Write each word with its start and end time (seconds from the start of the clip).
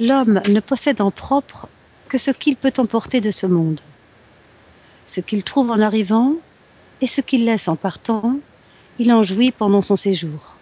l'homme 0.00 0.40
ne 0.48 0.60
possède 0.60 1.00
en 1.00 1.10
propre 1.10 1.68
que 2.08 2.18
ce 2.18 2.30
qu'il 2.30 2.56
peut 2.56 2.72
emporter 2.78 3.20
de 3.20 3.30
ce 3.30 3.46
monde. 3.46 3.80
Ce 5.06 5.20
qu'il 5.20 5.42
trouve 5.42 5.70
en 5.70 5.80
arrivant 5.80 6.34
et 7.00 7.06
ce 7.06 7.20
qu'il 7.20 7.44
laisse 7.44 7.68
en 7.68 7.76
partant, 7.76 8.38
il 8.98 9.12
en 9.12 9.22
jouit 9.22 9.52
pendant 9.52 9.82
son 9.82 9.96
séjour. 9.96 10.56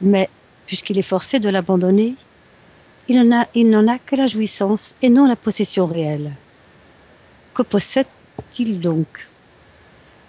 Mais, 0.00 0.28
puisqu'il 0.66 0.98
est 0.98 1.02
forcé 1.02 1.38
de 1.38 1.48
l'abandonner, 1.48 2.14
il 3.08 3.22
n'en 3.22 3.88
a, 3.88 3.98
que 3.98 4.16
la 4.16 4.26
jouissance 4.26 4.94
et 5.02 5.08
non 5.08 5.26
la 5.26 5.36
possession 5.36 5.86
réelle. 5.86 6.32
Que 7.54 7.62
possède-t-il 7.62 8.80
donc? 8.80 9.26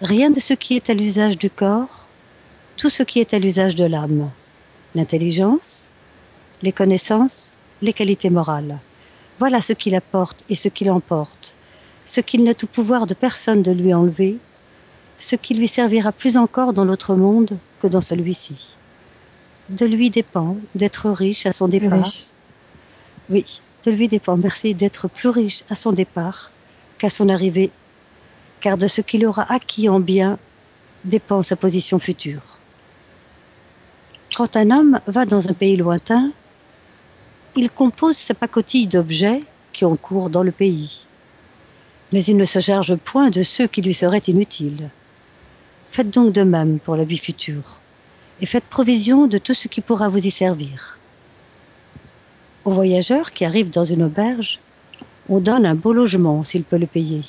Rien 0.00 0.30
de 0.30 0.40
ce 0.40 0.54
qui 0.54 0.76
est 0.76 0.90
à 0.90 0.94
l'usage 0.94 1.38
du 1.38 1.50
corps, 1.50 2.06
tout 2.76 2.90
ce 2.90 3.02
qui 3.02 3.20
est 3.20 3.32
à 3.32 3.38
l'usage 3.38 3.74
de 3.74 3.84
l'âme. 3.84 4.30
L'intelligence, 4.94 5.86
les 6.62 6.72
connaissances, 6.72 7.53
les 7.84 7.92
qualités 7.92 8.30
morales. 8.30 8.78
Voilà 9.38 9.60
ce 9.62 9.72
qu'il 9.72 9.94
apporte 9.94 10.44
et 10.48 10.56
ce 10.56 10.68
qu'il 10.68 10.90
emporte, 10.90 11.54
ce 12.06 12.20
qu'il 12.20 12.42
n'a 12.44 12.54
tout 12.54 12.66
pouvoir 12.66 13.06
de 13.06 13.14
personne 13.14 13.62
de 13.62 13.70
lui 13.70 13.94
enlever, 13.94 14.38
ce 15.18 15.36
qui 15.36 15.54
lui 15.54 15.68
servira 15.68 16.12
plus 16.12 16.36
encore 16.36 16.72
dans 16.72 16.84
l'autre 16.84 17.14
monde 17.14 17.56
que 17.80 17.86
dans 17.86 18.00
celui-ci. 18.00 18.74
De 19.68 19.86
lui 19.86 20.10
dépend 20.10 20.56
d'être 20.74 21.10
riche 21.10 21.46
à 21.46 21.52
son 21.52 21.68
départ. 21.68 22.12
Oui, 23.30 23.60
de 23.86 23.90
lui 23.90 24.08
dépend, 24.08 24.36
merci, 24.36 24.74
d'être 24.74 25.08
plus 25.08 25.28
riche 25.28 25.64
à 25.70 25.74
son 25.74 25.92
départ 25.92 26.50
qu'à 26.98 27.10
son 27.10 27.28
arrivée, 27.28 27.70
car 28.60 28.76
de 28.76 28.88
ce 28.88 29.00
qu'il 29.00 29.26
aura 29.26 29.50
acquis 29.52 29.88
en 29.88 30.00
bien 30.00 30.38
dépend 31.04 31.42
sa 31.42 31.56
position 31.56 31.98
future. 31.98 32.42
Quand 34.36 34.56
un 34.56 34.70
homme 34.70 35.00
va 35.06 35.26
dans 35.26 35.48
un 35.48 35.52
pays 35.52 35.76
lointain, 35.76 36.32
il 37.56 37.70
compose 37.70 38.16
sa 38.16 38.34
pacotille 38.34 38.88
d'objets 38.88 39.42
qui 39.72 39.84
ont 39.84 39.96
cours 39.96 40.28
dans 40.28 40.42
le 40.42 40.50
pays. 40.50 41.06
Mais 42.12 42.24
il 42.24 42.36
ne 42.36 42.44
se 42.44 42.58
charge 42.58 42.96
point 42.96 43.30
de 43.30 43.42
ceux 43.42 43.66
qui 43.66 43.82
lui 43.82 43.94
seraient 43.94 44.22
inutiles. 44.26 44.90
Faites 45.92 46.10
donc 46.10 46.32
de 46.32 46.42
même 46.42 46.80
pour 46.80 46.96
la 46.96 47.04
vie 47.04 47.18
future, 47.18 47.78
et 48.40 48.46
faites 48.46 48.64
provision 48.64 49.28
de 49.28 49.38
tout 49.38 49.54
ce 49.54 49.68
qui 49.68 49.80
pourra 49.80 50.08
vous 50.08 50.26
y 50.26 50.30
servir. 50.30 50.98
Au 52.64 52.72
voyageur 52.72 53.32
qui 53.32 53.44
arrive 53.44 53.70
dans 53.70 53.84
une 53.84 54.02
auberge, 54.02 54.58
on 55.28 55.38
donne 55.38 55.66
un 55.66 55.76
beau 55.76 55.92
logement 55.92 56.42
s'il 56.42 56.64
peut 56.64 56.78
le 56.78 56.86
payer. 56.86 57.22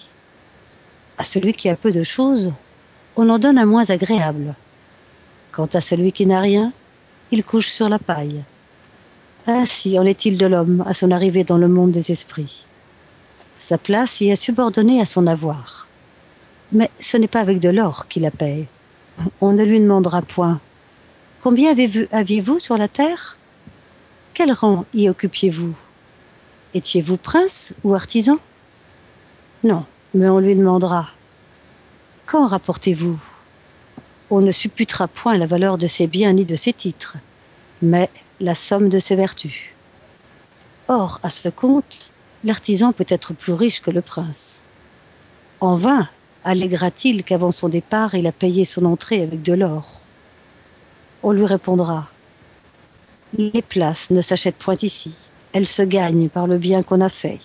À 1.17 1.23
celui 1.23 1.53
qui 1.53 1.69
a 1.69 1.75
peu 1.75 1.91
de 1.91 2.03
choses, 2.03 2.51
on 3.15 3.29
en 3.29 3.37
donne 3.37 3.59
un 3.59 3.65
moins 3.65 3.89
agréable. 3.89 4.55
Quant 5.51 5.69
à 5.73 5.81
celui 5.81 6.11
qui 6.11 6.25
n'a 6.25 6.41
rien, 6.41 6.73
il 7.31 7.43
couche 7.43 7.67
sur 7.67 7.89
la 7.89 7.99
paille. 7.99 8.43
Ainsi 9.47 9.99
en 9.99 10.05
est-il 10.05 10.37
de 10.37 10.47
l'homme 10.47 10.83
à 10.87 10.95
son 10.95 11.11
arrivée 11.11 11.43
dans 11.43 11.57
le 11.57 11.67
monde 11.67 11.91
des 11.91 12.11
esprits. 12.11 12.63
Sa 13.59 13.77
place 13.77 14.19
y 14.21 14.29
est 14.29 14.35
subordonnée 14.35 14.99
à 14.99 15.05
son 15.05 15.27
avoir. 15.27 15.87
Mais 16.71 16.89
ce 16.99 17.17
n'est 17.17 17.27
pas 17.27 17.41
avec 17.41 17.59
de 17.59 17.69
l'or 17.69 18.07
qu'il 18.07 18.23
la 18.23 18.31
paye. 18.31 18.65
On 19.41 19.53
ne 19.53 19.63
lui 19.63 19.79
demandera 19.79 20.23
point. 20.23 20.59
Combien 21.41 21.75
aviez-vous 22.11 22.59
sur 22.59 22.77
la 22.77 22.87
terre? 22.87 23.37
Quel 24.33 24.51
rang 24.51 24.85
y 24.95 25.09
occupiez-vous? 25.09 25.75
Étiez-vous 26.73 27.17
prince 27.17 27.73
ou 27.83 27.93
artisan? 27.93 28.37
Non, 29.63 29.85
mais 30.15 30.27
on 30.27 30.39
lui 30.39 30.55
demandera. 30.55 31.09
Quand 32.25 32.47
rapportez-vous? 32.47 33.19
On 34.31 34.41
ne 34.41 34.51
supputera 34.51 35.07
point 35.07 35.37
la 35.37 35.45
valeur 35.45 35.77
de 35.77 35.85
ses 35.85 36.07
biens 36.07 36.33
ni 36.33 36.45
de 36.45 36.55
ses 36.55 36.73
titres, 36.73 37.15
mais 37.83 38.09
la 38.39 38.55
somme 38.55 38.89
de 38.89 38.99
ses 38.99 39.15
vertus. 39.15 39.55
Or, 40.87 41.19
à 41.23 41.29
ce 41.29 41.49
compte, 41.49 42.11
l'artisan 42.43 42.91
peut 42.91 43.05
être 43.07 43.33
plus 43.33 43.53
riche 43.53 43.81
que 43.81 43.91
le 43.91 44.01
prince. 44.01 44.59
En 45.61 45.77
vain 45.77 46.09
alléguera-t-il 46.43 47.23
qu'avant 47.23 47.51
son 47.51 47.69
départ 47.69 48.13
il 48.13 48.27
a 48.27 48.31
payé 48.31 48.65
son 48.65 48.85
entrée 48.85 49.23
avec 49.23 49.41
de 49.41 49.53
l'or. 49.53 50.01
On 51.23 51.31
lui 51.31 51.45
répondra 51.45 52.07
Les 53.37 53.61
places 53.61 54.09
ne 54.11 54.21
s'achètent 54.21 54.57
point 54.57 54.77
ici, 54.81 55.15
elles 55.53 55.67
se 55.67 55.81
gagnent 55.81 56.29
par 56.29 56.45
le 56.45 56.57
bien 56.57 56.83
qu'on 56.83 57.01
a 57.01 57.09
fait. 57.09 57.39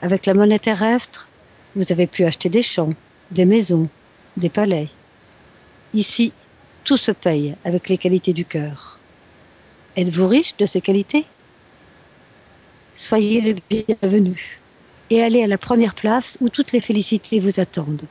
Avec 0.00 0.26
la 0.26 0.34
monnaie 0.34 0.58
terrestre, 0.58 1.28
vous 1.76 1.92
avez 1.92 2.06
pu 2.06 2.24
acheter 2.24 2.48
des 2.48 2.62
champs, 2.62 2.94
des 3.30 3.44
maisons, 3.44 3.88
des 4.36 4.48
palais. 4.48 4.88
Ici, 5.92 6.32
tout 6.84 6.96
se 6.96 7.12
paye 7.12 7.54
avec 7.64 7.88
les 7.88 7.98
qualités 7.98 8.32
du 8.32 8.44
cœur. 8.44 8.93
Êtes-vous 9.96 10.26
riche 10.26 10.56
de 10.56 10.66
ces 10.66 10.80
qualités? 10.80 11.24
Soyez 12.96 13.40
le 13.40 13.54
bienvenu 13.70 14.60
et 15.10 15.22
allez 15.22 15.42
à 15.42 15.46
la 15.46 15.58
première 15.58 15.94
place 15.94 16.36
où 16.40 16.48
toutes 16.48 16.72
les 16.72 16.80
félicités 16.80 17.38
vous 17.38 17.60
attendent. 17.60 18.06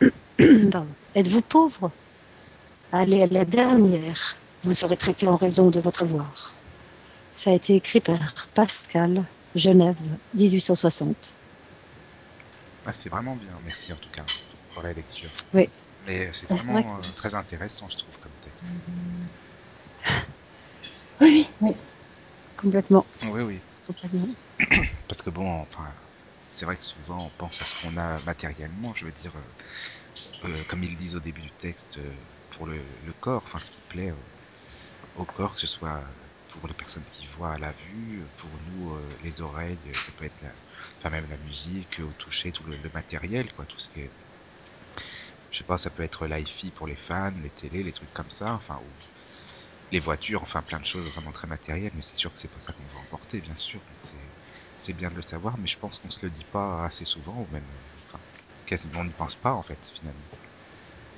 Êtes-vous 0.38 1.42
pauvre? 1.42 1.90
Allez 2.92 3.22
à 3.22 3.26
la 3.26 3.44
dernière, 3.44 4.36
vous 4.64 4.74
serez 4.74 4.96
traité 4.96 5.26
en 5.26 5.36
raison 5.36 5.70
de 5.70 5.80
votre 5.80 6.04
avoir. 6.04 6.54
Ça 7.38 7.50
a 7.50 7.54
été 7.54 7.74
écrit 7.74 8.00
par 8.00 8.48
Pascal, 8.54 9.24
Genève, 9.54 9.96
1860. 10.34 11.32
Ah, 12.86 12.92
c'est 12.92 13.08
vraiment 13.08 13.36
bien, 13.36 13.50
merci 13.64 13.92
en 13.92 13.96
tout 13.96 14.08
cas 14.10 14.24
pour 14.72 14.82
la 14.82 14.92
lecture. 14.92 15.30
Oui. 15.52 15.68
Mais 16.06 16.30
c'est 16.32 16.48
vraiment 16.48 16.96
euh, 16.96 17.00
très 17.16 17.34
intéressant, 17.34 17.88
je 17.90 17.96
trouve, 17.96 18.16
comme 18.20 18.32
texte. 18.40 18.66
Oui, 21.20 21.46
oui. 21.60 21.72
Complètement. 22.56 23.06
Oui, 23.24 23.42
oui. 23.42 23.60
Complètement. 23.86 24.28
Parce 25.08 25.22
que 25.22 25.30
bon, 25.30 25.60
enfin, 25.62 25.94
c'est 26.48 26.64
vrai 26.64 26.76
que 26.76 26.84
souvent 26.84 27.26
on 27.26 27.30
pense 27.38 27.60
à 27.62 27.66
ce 27.66 27.80
qu'on 27.82 27.96
a 27.96 28.20
matériellement, 28.22 28.94
je 28.94 29.06
veux 29.06 29.12
dire, 29.12 29.32
euh, 29.36 30.48
euh, 30.48 30.64
comme 30.68 30.82
ils 30.82 30.96
disent 30.96 31.16
au 31.16 31.20
début 31.20 31.42
du 31.42 31.52
texte, 31.52 31.98
euh, 31.98 32.14
pour 32.50 32.66
le, 32.66 32.80
le, 33.04 33.12
corps, 33.12 33.42
enfin 33.44 33.58
ce 33.58 33.70
qui 33.70 33.80
plaît 33.88 34.12
au 35.14 35.24
corps, 35.24 35.54
que 35.54 35.60
ce 35.60 35.66
soit 35.66 36.04
pour 36.48 36.66
les 36.68 36.74
personnes 36.74 37.04
qui 37.04 37.26
voient 37.26 37.52
à 37.52 37.58
la 37.58 37.72
vue, 37.72 38.26
pour 38.36 38.50
nous 38.60 38.96
les 39.22 39.40
oreilles, 39.40 39.78
ça 39.94 40.12
peut 40.16 40.24
être 40.24 40.40
la, 40.40 40.52
enfin 40.98 41.10
même 41.10 41.28
la 41.28 41.36
musique, 41.38 42.00
au 42.00 42.12
toucher, 42.12 42.52
tout 42.52 42.64
le, 42.64 42.76
le, 42.76 42.90
matériel, 42.90 43.52
quoi, 43.52 43.66
tout 43.66 43.78
ce 43.78 43.88
qui 43.88 44.00
est, 44.00 44.12
je 45.50 45.58
sais 45.58 45.64
pas, 45.64 45.78
ça 45.78 45.90
peut 45.90 46.02
être 46.02 46.26
l'hi-fi 46.26 46.70
pour 46.70 46.86
les 46.86 46.96
fans, 46.96 47.32
les 47.42 47.50
télés, 47.50 47.82
les 47.82 47.92
trucs 47.92 48.12
comme 48.12 48.30
ça, 48.30 48.54
enfin 48.54 48.80
ou 48.82 48.92
les 49.92 50.00
voitures, 50.00 50.42
enfin 50.42 50.62
plein 50.62 50.78
de 50.80 50.86
choses 50.86 51.06
vraiment 51.12 51.32
très 51.32 51.46
matérielles, 51.46 51.92
mais 51.94 52.02
c'est 52.02 52.16
sûr 52.16 52.32
que 52.32 52.38
c'est 52.38 52.50
pas 52.50 52.60
ça 52.60 52.72
qu'on 52.72 52.82
va 52.94 53.00
emporter, 53.00 53.40
bien 53.40 53.56
sûr. 53.56 53.80
C'est 54.00 54.16
c'est 54.78 54.92
bien 54.92 55.10
de 55.10 55.14
le 55.14 55.22
savoir, 55.22 55.56
mais 55.58 55.66
je 55.66 55.78
pense 55.78 55.98
qu'on 55.98 56.10
se 56.10 56.24
le 56.24 56.30
dit 56.30 56.44
pas 56.52 56.84
assez 56.84 57.04
souvent, 57.04 57.32
ou 57.32 57.46
même, 57.52 57.62
enfin, 58.08 58.18
quasiment 58.66 59.00
on 59.00 59.04
n'y 59.04 59.10
pense 59.10 59.34
pas 59.34 59.54
en 59.54 59.62
fait 59.62 59.78
finalement. 59.94 60.20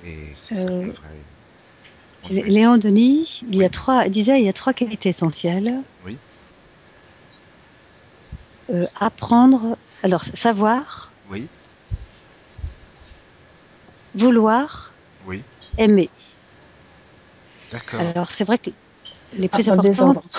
Et 0.05 0.33
c'est 0.35 0.55
ça 0.55 0.69
qu'on 0.69 0.87
devrait. 0.87 1.09
On 2.23 2.29
devrait 2.29 2.49
Léon 2.49 2.77
Denis, 2.77 3.41
il 3.49 3.57
y 3.57 3.63
a 3.63 3.69
trois, 3.69 4.07
disait, 4.07 4.39
il 4.39 4.45
y 4.45 4.49
a 4.49 4.53
trois 4.53 4.73
qualités 4.73 5.09
essentielles. 5.09 5.81
Oui. 6.05 6.17
Euh, 8.69 8.85
apprendre, 8.99 9.77
alors 10.03 10.23
savoir. 10.23 11.11
Oui. 11.31 11.47
Vouloir. 14.15 14.91
Oui. 15.25 15.43
Aimer. 15.77 16.09
D'accord. 17.71 18.01
Alors 18.01 18.29
c'est 18.31 18.43
vrai 18.43 18.57
que 18.57 18.71
les 19.37 19.47
plus 19.47 19.69
ah, 19.69 19.73
importantes. 19.73 20.31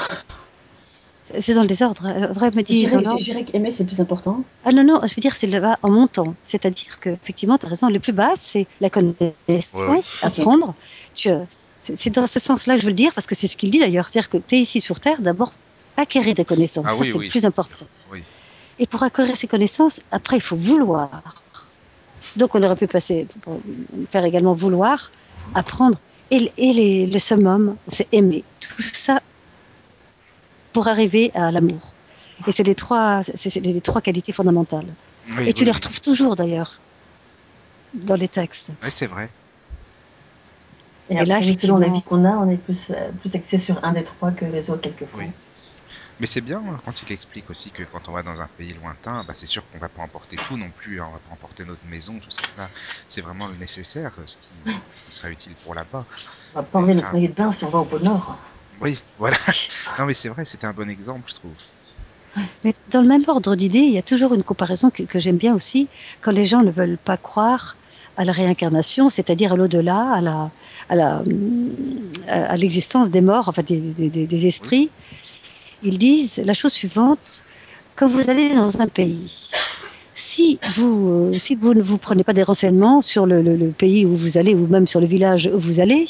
C'est 1.39 1.55
dans 1.55 1.63
le 1.63 1.69
désordre. 1.69 2.03
Vrai 2.33 2.51
me 2.51 2.63
dit. 2.63 2.89
Je 2.89 3.23
dirais 3.23 3.45
qu'aimer, 3.45 3.73
c'est 3.73 3.85
plus 3.85 4.01
important. 4.01 4.43
Ah 4.65 4.73
non, 4.73 4.83
non, 4.83 5.01
je 5.07 5.15
veux 5.15 5.21
dire, 5.21 5.37
c'est 5.37 5.47
le 5.47 5.61
bas 5.61 5.79
en 5.83 5.91
montant. 5.91 6.35
C'est-à-dire 6.43 6.99
que, 7.01 7.11
effectivement, 7.11 7.57
tu 7.57 7.67
as 7.67 7.69
raison, 7.69 7.89
le 7.89 8.01
plus 8.01 8.13
bas, 8.13 8.33
c'est 8.37 8.67
la 8.81 8.91
connaissance, 8.91 9.31
Ouais, 9.75 9.87
ouais. 9.87 10.01
apprendre. 10.23 10.75
Tu, 11.15 11.31
euh, 11.31 11.39
c'est- 11.87 11.97
c'est 11.97 12.11
dans 12.11 12.27
ce 12.27 12.41
sens-là 12.41 12.75
que 12.75 12.81
je 12.81 12.87
veux 12.87 12.91
le 12.91 12.97
dire, 12.97 13.15
parce 13.15 13.29
que 13.29 13.37
c'est 13.37 13.47
ce 13.47 13.57
qu'il 13.57 13.71
dit 13.71 13.79
d'ailleurs. 13.79 14.11
C'est-à-dire 14.11 14.29
que 14.29 14.39
tu 14.39 14.57
es 14.57 14.59
ici 14.59 14.81
sur 14.81 14.99
Terre, 14.99 15.21
d'abord, 15.21 15.53
acquérir 15.97 16.35
des 16.35 16.45
connaissances. 16.45 16.85
Ah 16.89 16.97
Ça, 16.97 16.97
oui, 17.01 17.11
c'est 17.13 17.19
oui. 17.19 17.25
le 17.27 17.31
plus 17.31 17.45
important. 17.45 17.87
Oui. 18.13 18.25
Et 18.81 18.87
pour 18.87 19.05
acquérir 19.05 19.37
ces 19.37 19.47
connaissances, 19.47 20.01
après, 20.11 20.39
il 20.39 20.43
faut 20.43 20.57
vouloir. 20.57 21.23
Donc, 22.35 22.57
on 22.57 22.63
aurait 22.65 22.77
pu 22.77 22.89
passer, 22.89 23.29
pour 23.43 23.61
faire 24.11 24.25
également 24.25 24.55
vouloir, 24.55 25.13
apprendre. 25.55 25.99
Et, 26.31 26.53
et 26.57 26.73
les- 26.73 27.07
le 27.07 27.19
summum, 27.19 27.77
c'est 27.89 28.09
aimer. 28.13 28.45
Tout 28.61 28.83
ça 28.83 29.21
pour 30.73 30.87
arriver 30.89 31.33
à 31.35 31.51
l'amour. 31.51 31.91
Et 32.47 32.53
c'est 32.53 32.63
les 32.63 32.75
trois, 32.75 33.23
c'est 33.37 33.51
c'est 33.51 33.61
les 33.61 33.81
trois 33.81 34.01
qualités 34.01 34.33
fondamentales. 34.33 34.87
Oui, 35.37 35.49
Et 35.49 35.53
tu 35.53 35.65
les 35.65 35.71
oui. 35.71 35.77
retrouves 35.77 36.01
toujours 36.01 36.37
d'ailleurs 36.37 36.79
dans 37.93 38.15
les 38.15 38.29
textes. 38.29 38.71
Oui, 38.83 38.91
c'est 38.91 39.07
vrai. 39.09 39.29
Et, 41.11 41.15
Et 41.15 41.19
après, 41.19 41.41
là, 41.41 41.57
selon 41.59 41.79
la 41.79 41.89
vie 41.89 42.03
qu'on 42.03 42.25
a, 42.25 42.31
on 42.31 42.49
est 42.49 42.57
plus, 42.57 42.87
euh, 42.91 43.11
plus 43.21 43.35
axé 43.35 43.59
sur 43.59 43.85
un 43.85 43.93
des 43.93 44.05
trois 44.05 44.31
que 44.31 44.45
les 44.45 44.71
autres 44.71 44.83
quelquefois. 44.83 45.21
Oui. 45.25 45.31
Mais 46.21 46.27
c'est 46.27 46.41
bien 46.43 46.63
hein, 46.65 46.79
quand 46.85 47.03
il 47.03 47.11
explique 47.13 47.51
aussi 47.51 47.73
que 47.73 47.83
quand 47.83 48.09
on 48.09 48.13
va 48.13 48.23
dans 48.23 48.41
un 48.41 48.47
pays 48.47 48.73
lointain, 48.75 49.25
bah, 49.25 49.33
c'est 49.35 49.47
sûr 49.47 49.67
qu'on 49.69 49.79
va 49.79 49.89
pas 49.89 50.03
emporter 50.03 50.37
tout 50.37 50.57
non 50.57 50.71
plus. 50.71 51.01
hein, 51.01 51.07
on 51.09 51.13
va 51.13 51.19
pas 51.19 51.33
emporter 51.33 51.65
notre 51.65 51.85
maison, 51.87 52.19
tout 52.21 52.31
ce 52.31 52.39
qu'on 52.39 52.63
a. 52.63 52.69
C'est 53.09 53.23
vraiment 53.23 53.49
le 53.49 53.57
nécessaire, 53.57 54.13
ce 54.27 54.37
qui, 54.37 54.55
ce 54.93 55.03
qui 55.03 55.13
sera 55.13 55.31
utile 55.31 55.55
pour 55.65 55.75
là-bas. 55.75 56.07
On 56.55 56.59
va 56.59 56.63
pas 56.63 56.79
emmener 56.79 56.95
notre 56.95 57.07
ça- 57.09 57.13
maillot 57.15 57.29
de 57.29 57.33
bain 57.33 57.53
si 57.53 57.65
on 57.65 57.71
va 57.71 57.79
au 57.81 57.85
pôle 57.85 58.03
Nord. 58.03 58.39
Oui, 58.81 58.99
voilà. 59.19 59.37
Non, 59.99 60.07
mais 60.07 60.15
c'est 60.15 60.29
vrai, 60.29 60.45
c'était 60.45 60.67
un 60.67 60.73
bon 60.73 60.89
exemple, 60.89 61.29
je 61.29 61.35
trouve. 61.35 61.57
Mais 62.65 62.75
dans 62.89 63.01
le 63.03 63.09
même 63.09 63.25
ordre 63.29 63.57
d'idées, 63.57 63.79
il 63.81 63.93
y 63.93 63.99
a 63.99 64.03
toujours 64.03 64.35
une 64.35 64.43
comparaison 64.43 64.91
que, 64.91 65.03
que 65.03 65.19
j'aime 65.19 65.37
bien 65.37 65.55
aussi, 65.55 65.89
quand 66.21 66.31
les 66.31 66.47
gens 66.47 66.63
ne 66.63 66.71
veulent 66.71 66.99
pas 66.99 67.17
croire 67.17 67.77
à 68.17 68.25
la 68.25 68.33
réincarnation, 68.33 69.09
c'est-à-dire 69.11 69.53
à, 69.53 69.57
l'au-delà, 69.57 70.13
à 70.13 70.21
la, 70.21 70.51
à 70.89 70.95
la, 70.97 71.23
à 72.29 72.57
l'existence 72.57 73.11
des 73.11 73.21
morts, 73.21 73.49
enfin 73.49 73.63
des, 73.63 73.81
des, 73.81 74.11
des, 74.11 74.27
des 74.27 74.47
esprits. 74.47 74.91
Ils 75.83 75.99
disent 75.99 76.39
la 76.45 76.55
chose 76.55 76.73
suivante 76.73 77.43
quand 77.97 78.09
vous 78.09 78.29
allez 78.31 78.55
dans 78.55 78.81
un 78.81 78.89
pays, 78.89 79.51
si 80.15 80.59
vous, 80.77 81.31
euh, 81.33 81.39
si 81.39 81.55
vous 81.55 81.75
ne 81.75 81.83
vous 81.83 81.99
prenez 81.99 82.25
pas 82.25 82.33
des 82.33 82.43
renseignements 82.43 83.03
sur 83.03 83.27
le, 83.27 83.43
le, 83.43 83.57
le, 83.57 83.69
pays 83.69 84.05
où 84.07 84.17
vous 84.17 84.39
allez 84.39 84.55
ou 84.55 84.67
même 84.67 84.87
sur 84.87 85.01
le 85.01 85.07
village 85.07 85.51
où 85.53 85.59
vous 85.59 85.81
allez, 85.81 86.07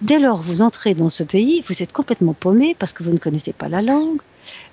dès 0.00 0.18
lors 0.18 0.42
vous 0.42 0.62
entrez 0.62 0.94
dans 0.94 1.10
ce 1.10 1.22
pays, 1.22 1.64
vous 1.68 1.82
êtes 1.82 1.92
complètement 1.92 2.34
paumé 2.34 2.76
parce 2.78 2.92
que 2.92 3.02
vous 3.02 3.10
ne 3.10 3.18
connaissez 3.18 3.52
pas 3.52 3.68
la 3.68 3.80
langue, 3.80 4.20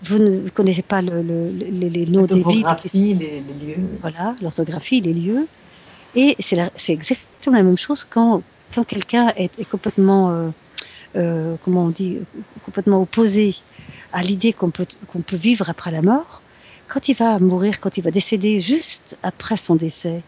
vous 0.03 0.17
ne 0.17 0.49
connaissez 0.49 0.81
pas 0.81 1.01
le, 1.01 1.21
les, 1.21 1.89
les, 1.89 2.05
noms 2.05 2.25
des 2.25 2.43
villes, 2.43 2.65
les, 2.93 3.13
les, 3.13 3.39
lieux. 3.65 3.83
Voilà, 4.01 4.35
l'orthographie, 4.41 5.01
les 5.01 5.13
lieux. 5.13 5.47
Et 6.15 6.35
c'est 6.39 6.57
exactement 6.89 7.57
la 7.57 7.63
même 7.63 7.77
chose 7.77 8.05
quand, 8.09 8.41
quand 8.73 8.83
quelqu'un 8.83 9.31
est, 9.37 9.51
est, 9.59 9.69
complètement, 9.69 10.31
euh, 10.31 10.49
euh, 11.15 11.55
comment 11.63 11.85
on 11.85 11.89
dit, 11.89 12.19
complètement 12.65 13.01
opposé 13.01 13.55
à 14.13 14.21
l'idée 14.21 14.53
qu'on 14.53 14.71
peut, 14.71 14.87
peut 15.25 15.35
vivre 15.35 15.69
après 15.69 15.91
la 15.91 16.01
mort 16.01 16.41
quand 16.89 17.07
il 17.07 17.15
va 17.15 17.39
mourir, 17.39 17.79
quand 17.79 17.97
il 17.97 18.03
va 18.03 18.11
décéder 18.11 18.59
juste 18.59 19.15
après 19.21 19.57
son 19.57 19.75
décès, 19.75 20.23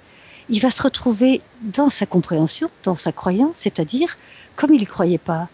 il 0.47 0.61
va 0.61 0.69
se 0.71 0.83
retrouver 0.83 1.41
dans 1.61 1.89
sa 1.89 2.05
compréhension, 2.05 2.69
dans 2.83 2.95
sa 2.95 3.11
croyance, 3.11 3.55
c'est-à-dire, 3.55 4.15
comme 4.55 4.73
il 4.73 4.79
n'y 4.79 4.85
croyait 4.85 5.17
pas, 5.17 5.49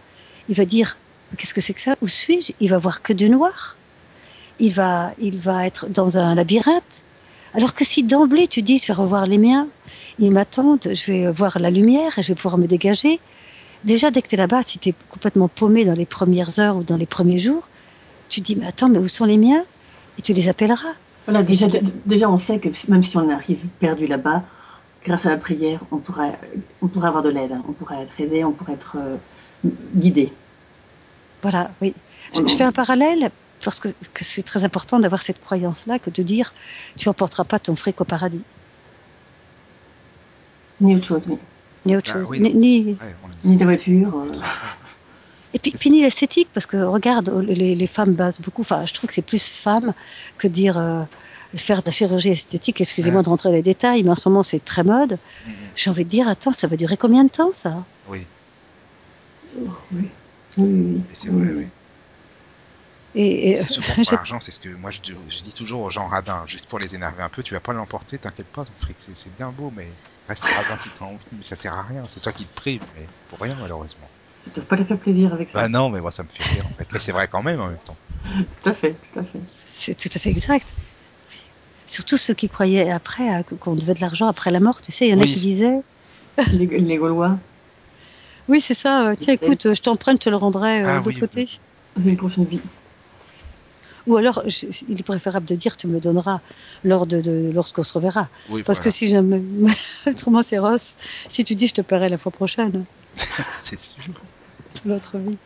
il 0.49 0.55
va 0.55 0.65
dire, 0.65 0.97
qu'est-ce 1.37 1.53
que 1.53 1.61
c'est 1.61 1.73
que 1.73 1.81
ça? 1.81 1.95
Où 2.01 2.07
suis-je? 2.07 2.51
Il 2.59 2.69
va 2.69 2.77
voir 2.77 3.01
que 3.01 3.13
du 3.13 3.29
noir. 3.29 3.77
Il 4.59 4.73
va, 4.73 5.11
il 5.19 5.37
va 5.37 5.65
être 5.65 5.87
dans 5.87 6.17
un 6.17 6.35
labyrinthe. 6.35 6.83
Alors 7.53 7.73
que 7.73 7.85
si 7.85 8.03
d'emblée 8.03 8.47
tu 8.47 8.61
dis, 8.61 8.77
je 8.77 8.87
vais 8.87 8.93
revoir 8.93 9.27
les 9.27 9.37
miens, 9.37 9.67
ils 10.19 10.31
m'attendent, 10.31 10.89
je 10.93 11.11
vais 11.11 11.31
voir 11.31 11.59
la 11.59 11.69
lumière 11.69 12.17
et 12.19 12.23
je 12.23 12.29
vais 12.29 12.35
pouvoir 12.35 12.57
me 12.57 12.67
dégager. 12.67 13.19
Déjà, 13.83 14.11
dès 14.11 14.21
que 14.21 14.27
tu 14.27 14.35
es 14.35 14.37
là-bas, 14.37 14.63
si 14.65 14.79
tu 14.79 14.89
es 14.89 14.93
complètement 15.09 15.47
paumé 15.47 15.85
dans 15.85 15.93
les 15.93 16.05
premières 16.05 16.59
heures 16.59 16.77
ou 16.77 16.83
dans 16.83 16.97
les 16.97 17.05
premiers 17.05 17.39
jours, 17.39 17.67
tu 18.29 18.41
dis, 18.41 18.55
mais 18.55 18.67
attends, 18.67 18.89
mais 18.89 18.99
où 18.99 19.07
sont 19.07 19.25
les 19.25 19.37
miens? 19.37 19.63
Et 20.17 20.21
tu 20.21 20.33
les 20.33 20.47
appelleras. 20.49 20.93
Voilà, 21.25 21.43
déjà, 21.43 21.67
déjà, 22.05 22.29
on 22.29 22.37
sait 22.37 22.59
que 22.59 22.69
même 22.89 23.03
si 23.03 23.17
on 23.17 23.29
arrive 23.29 23.59
perdu 23.79 24.07
là-bas, 24.07 24.43
grâce 25.05 25.25
à 25.25 25.29
la 25.29 25.37
prière, 25.37 25.79
on 25.91 25.97
pourrait, 25.97 26.37
on 26.81 26.87
pourrait 26.87 27.07
avoir 27.09 27.23
de 27.23 27.29
l'aide, 27.29 27.51
on 27.67 27.73
pourrait 27.73 28.01
être 28.03 28.19
aidé, 28.19 28.43
on 28.43 28.51
pourrait 28.51 28.73
être 28.73 28.95
euh, 28.97 29.17
guidé. 29.95 30.31
Voilà, 31.41 31.69
oui. 31.81 31.93
Je, 32.33 32.45
je, 32.47 32.55
fais 32.55 32.63
un 32.63 32.71
parallèle 32.71 33.29
parce 33.63 33.79
que, 33.79 33.89
que 34.13 34.23
c'est 34.25 34.43
très 34.43 34.63
important 34.63 34.99
d'avoir 34.99 35.21
cette 35.21 35.41
croyance-là 35.41 35.99
que 35.99 36.09
de 36.09 36.23
dire 36.23 36.53
tu 36.97 37.07
n'emporteras 37.07 37.43
pas 37.45 37.59
ton 37.59 37.75
fric 37.75 37.99
au 38.01 38.05
paradis. 38.05 38.41
Ni 40.81 40.95
autre 40.95 41.05
chose, 41.05 41.23
oui. 41.27 41.37
Ni 41.85 41.95
autre 41.95 42.11
Ah 42.13 42.19
chose. 42.19 42.27
oui, 42.29 42.39
ni, 42.41 42.53
ni-. 42.53 42.97
Ni 43.45 43.55
des 43.57 43.63
voitures. 43.65 44.15
euh, 44.15 44.27
Et 45.53 45.59
puis 45.59 45.73
fini 45.77 46.01
l'esthétique, 46.01 46.51
parce 46.53 46.65
que 46.65 46.77
regarde, 46.77 47.29
les, 47.47 47.75
les 47.75 47.87
femmes 47.87 48.15
basent 48.15 48.39
beaucoup, 48.41 48.61
enfin 48.61 48.85
je 48.85 48.93
trouve 48.93 49.07
que 49.09 49.13
c'est 49.13 49.21
plus 49.21 49.45
femme 49.47 49.93
que 50.37 50.47
dire 50.47 50.77
euh, 50.77 51.03
faire 51.55 51.81
de 51.81 51.87
la 51.87 51.91
chirurgie 51.91 52.29
esthétique, 52.31 52.81
excusez-moi 52.81 53.21
Ouais. 53.21 53.25
de 53.25 53.29
rentrer 53.29 53.49
dans 53.49 53.55
les 53.55 53.63
détails, 53.63 54.03
mais 54.03 54.11
en 54.11 54.15
ce 54.15 54.27
moment 54.29 54.43
c'est 54.43 54.59
très 54.63 54.83
mode. 54.83 55.19
Mhm. 55.43 55.71
J'ai 55.75 55.89
envie 55.91 56.05
de 56.05 56.09
dire, 56.09 56.27
attends, 56.29 56.53
ça 56.53 56.67
va 56.67 56.77
durer 56.77 56.97
combien 56.97 57.23
de 57.25 57.29
temps 57.31 57.53
ça? 57.53 57.87
Oui, 58.05 58.27
oui. 59.91 60.11
Oui, 60.57 61.03
oui, 61.07 61.15
c'est 61.15 61.29
vrai, 61.29 61.53
oui. 61.53 61.71
Et, 63.13 63.49
et 63.51 63.57
C'est 63.57 63.67
souvent 63.67 63.97
pour 63.97 64.13
l'argent, 64.13 64.39
c'est 64.39 64.51
ce 64.51 64.59
que 64.59 64.69
moi 64.69 64.89
je, 64.91 65.01
dis- 65.01 65.11
je 65.27 65.41
dis 65.41 65.53
toujours 65.53 65.81
aux 65.81 65.89
gens 65.89 66.07
radins, 66.07 66.45
juste 66.45 66.67
pour 66.67 66.79
les 66.79 66.95
énerver 66.95 67.23
un 67.23 67.29
peu, 67.29 67.43
tu 67.43 67.53
vas 67.53 67.59
pas 67.59 67.73
l'emporter, 67.73 68.19
t'inquiète 68.19 68.49
pas, 68.51 68.63
ton 68.63 68.73
fric, 68.75 68.99
c'est 68.99 69.15
c'est 69.15 69.29
bien 69.31 69.51
beau, 69.51 69.69
mais 69.71 69.99
reste 70.27 70.47
radin 70.47 70.77
si 70.77 70.91
t'as 70.93 71.03
envie, 71.05 71.25
mais 71.31 71.43
ça 71.43 71.55
sert 71.57 71.73
à 71.73 71.83
rien, 71.83 72.07
c'est 72.07 72.21
toi 72.21 72.31
qui 72.33 72.47
te 72.47 72.53
prives, 72.53 72.87
mais 72.93 73.11
pour 73.27 73.39
rien 73.41 73.55
malheureusement. 73.55 74.11
Tu 74.53 74.59
ne 74.59 74.63
dois 74.63 74.69
pas 74.69 74.75
les 74.77 74.85
faire 74.85 74.97
plaisir 74.99 75.33
avec 75.33 75.49
ça. 75.49 75.59
Bah 75.61 75.69
non, 75.69 75.89
mais 75.89 76.01
moi 76.01 76.11
ça 76.11 76.23
me 76.23 76.29
fait 76.29 76.43
rire 76.43 76.65
en 76.65 76.69
fait, 76.77 76.87
mais 76.91 76.99
c'est 76.99 77.11
vrai 77.11 77.27
quand 77.27 77.43
même 77.43 77.59
en 77.59 77.67
même 77.67 77.79
temps. 77.85 77.97
Tout 78.63 78.69
à 78.69 78.73
fait, 78.73 78.93
tout 79.13 79.19
à 79.19 79.23
fait. 79.23 79.39
c'est 79.75 79.95
tout 79.95 80.09
à 80.13 80.19
fait 80.19 80.29
exact. 80.29 80.67
Surtout 81.87 82.17
ceux 82.17 82.33
qui 82.33 82.49
croyaient 82.49 82.89
après 82.91 83.29
à- 83.29 83.43
qu'on 83.43 83.75
devait 83.75 83.93
de 83.93 84.01
l'argent 84.01 84.27
après 84.27 84.51
la 84.51 84.59
mort, 84.59 84.81
tu 84.81 84.91
sais, 84.91 85.07
il 85.07 85.11
y 85.11 85.13
en 85.17 85.21
a 85.21 85.25
qui 85.25 85.35
disaient, 85.39 85.81
Les, 86.53 86.65
les 86.65 86.97
Gaulois, 86.97 87.37
oui 88.47 88.61
c'est 88.61 88.73
ça, 88.73 89.09
euh, 89.09 89.15
tiens 89.17 89.33
écoute, 89.33 89.73
je 89.73 89.81
t'emprunte, 89.81 90.17
je 90.21 90.25
te 90.25 90.29
le 90.29 90.35
rendrai 90.35 90.81
euh, 90.81 90.85
Ah 90.87 90.99
de 91.01 91.07
oui, 91.07 91.17
côté. 91.17 91.47
une 92.05 92.17
prochaine 92.17 92.45
vie. 92.45 92.61
Ou 94.05 94.15
alors, 94.15 94.41
je- 94.47 94.67
il 94.87 94.99
est 94.99 95.03
préférable 95.03 95.45
de 95.45 95.55
dire, 95.55 95.75
tu 95.75 95.87
me 95.87 95.93
le 95.93 95.99
donneras 95.99 96.39
lors 96.83 97.05
de, 97.07 97.19
de 97.19 97.51
lorsqu'on 97.53 97.83
se 97.83 97.91
reverra. 97.93 98.29
Oui, 98.49 98.63
Parce 98.63 98.79
voilà, 98.79 98.91
que 98.91 98.95
si 98.97 99.09
jamais, 99.09 99.41
autrement 100.07 100.43
c'est 100.43 100.59
Ross, 100.59 100.95
si 101.29 101.43
tu 101.43 101.55
dis 101.55 101.67
je 101.67 101.73
te 101.73 101.81
paierai 101.81 102.07
la 102.09 102.17
fois 102.17 102.31
prochaine, 102.31 102.85
c'est 103.65 103.79
sûr. 103.79 104.03
L'autre 104.85 105.19
vie. 105.19 105.39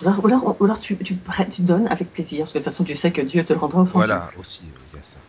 Ou 0.00 0.08
alors, 0.08 0.24
ou 0.24 0.26
alors, 0.26 0.60
ou 0.60 0.64
alors 0.64 0.78
tu, 0.80 0.98
tu, 0.98 1.16
prêtes- 1.16 1.50
tu 1.52 1.62
donnes 1.62 1.86
avec 1.88 2.12
plaisir, 2.12 2.40
parce 2.40 2.52
que 2.52 2.58
de 2.58 2.64
toute 2.64 2.72
façon 2.72 2.84
tu 2.84 2.94
sais 2.94 3.12
que 3.12 3.20
Dieu 3.22 3.44
te 3.44 3.52
le 3.52 3.58
rendra 3.58 3.82
au. 3.82 3.86
Voilà, 3.92 4.32
aussi, 4.36 4.72
oui, 4.72 4.86
il 4.88 4.94
y 4.94 4.98
a 4.98 5.02
ça. 5.02 5.22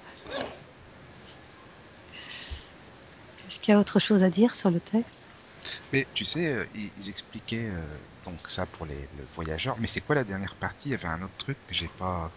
Est-ce 3.45 3.59
qu'il 3.59 3.71
y 3.71 3.75
a 3.75 3.79
autre 3.79 3.99
chose 3.99 4.23
à 4.23 4.31
dire 4.31 4.55
sur 4.55 4.71
le 4.71 4.81
texte? 4.81 5.29
Mais 5.91 6.07
tu 6.13 6.25
sais, 6.25 6.47
euh, 6.53 6.65
ils, 6.73 6.91
ils 6.95 7.09
expliquaient 7.09 7.69
euh, 7.69 7.97
donc 8.23 8.49
ça 8.49 8.65
pour 8.65 8.85
les 8.85 9.07
le 9.13 9.25
voyageurs, 9.25 9.77
mais 9.79 9.87
c'est 9.87 10.01
quoi 10.01 10.15
la 10.15 10.23
dernière 10.23 10.55
partie? 10.55 10.89
Il 10.89 10.91
y 10.91 10.95
avait 10.95 11.07
un 11.07 11.21
autre 11.21 11.35
truc, 11.37 11.59
mais 11.69 11.75
j'ai 11.75 11.89
pas. 11.89 12.35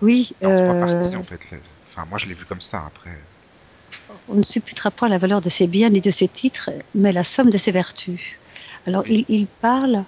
Oui, 0.00 0.30
C'est 0.40 0.46
en 0.46 0.54
trois 0.54 0.74
euh, 0.74 0.74
parties 0.74 1.14
en 1.14 1.22
fait. 1.22 1.54
Enfin, 1.84 2.06
moi 2.06 2.16
je 2.16 2.24
l'ai 2.26 2.32
vu 2.34 2.46
comme 2.46 2.62
ça 2.62 2.86
après. 2.86 3.28
on 4.26 4.34
ne 4.34 4.42
supputera 4.42 4.90
point 4.90 5.08
la 5.08 5.18
valeur 5.18 5.40
de 5.40 5.48
ses 5.48 5.66
biens 5.68 5.90
ni 5.90 6.00
de 6.00 6.10
ses 6.10 6.28
titres, 6.28 6.70
mais 6.94 7.12
la 7.12 7.22
somme 7.24 7.50
de 7.50 7.58
ses 7.58 7.70
vertus. 7.72 8.40
Alors, 8.86 9.04
il, 9.08 9.24
il 9.28 9.46
parle. 9.46 10.02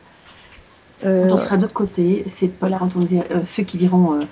Euh, 1.04 1.30
on 1.30 1.36
sera 1.36 1.56
de 1.56 1.62
l'autre 1.62 1.74
côté, 1.74 2.24
c'est 2.28 2.48
pas 2.48 2.68
Voilà. 2.68 2.78
quand 2.78 2.90
on 2.96 3.00
dit, 3.04 3.18
euh, 3.30 3.40
ceux 3.46 3.62
qui 3.62 3.78
diront 3.78 4.14
euh, 4.14 4.24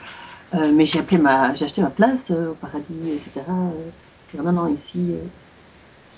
euh, 0.54 0.72
mais 0.74 0.84
j'ai 0.84 0.98
appelé 0.98 1.18
ma 1.18 1.54
j'ai 1.54 1.64
acheté 1.64 1.80
ma 1.80 1.90
place 1.90 2.28
euh, 2.30 2.50
au 2.50 2.54
paradis, 2.54 2.84
etc. 3.14 3.46
Euh, 3.48 4.42
non, 4.42 4.52
non, 4.52 4.66
ici 4.74 5.12
euh, 5.12 5.18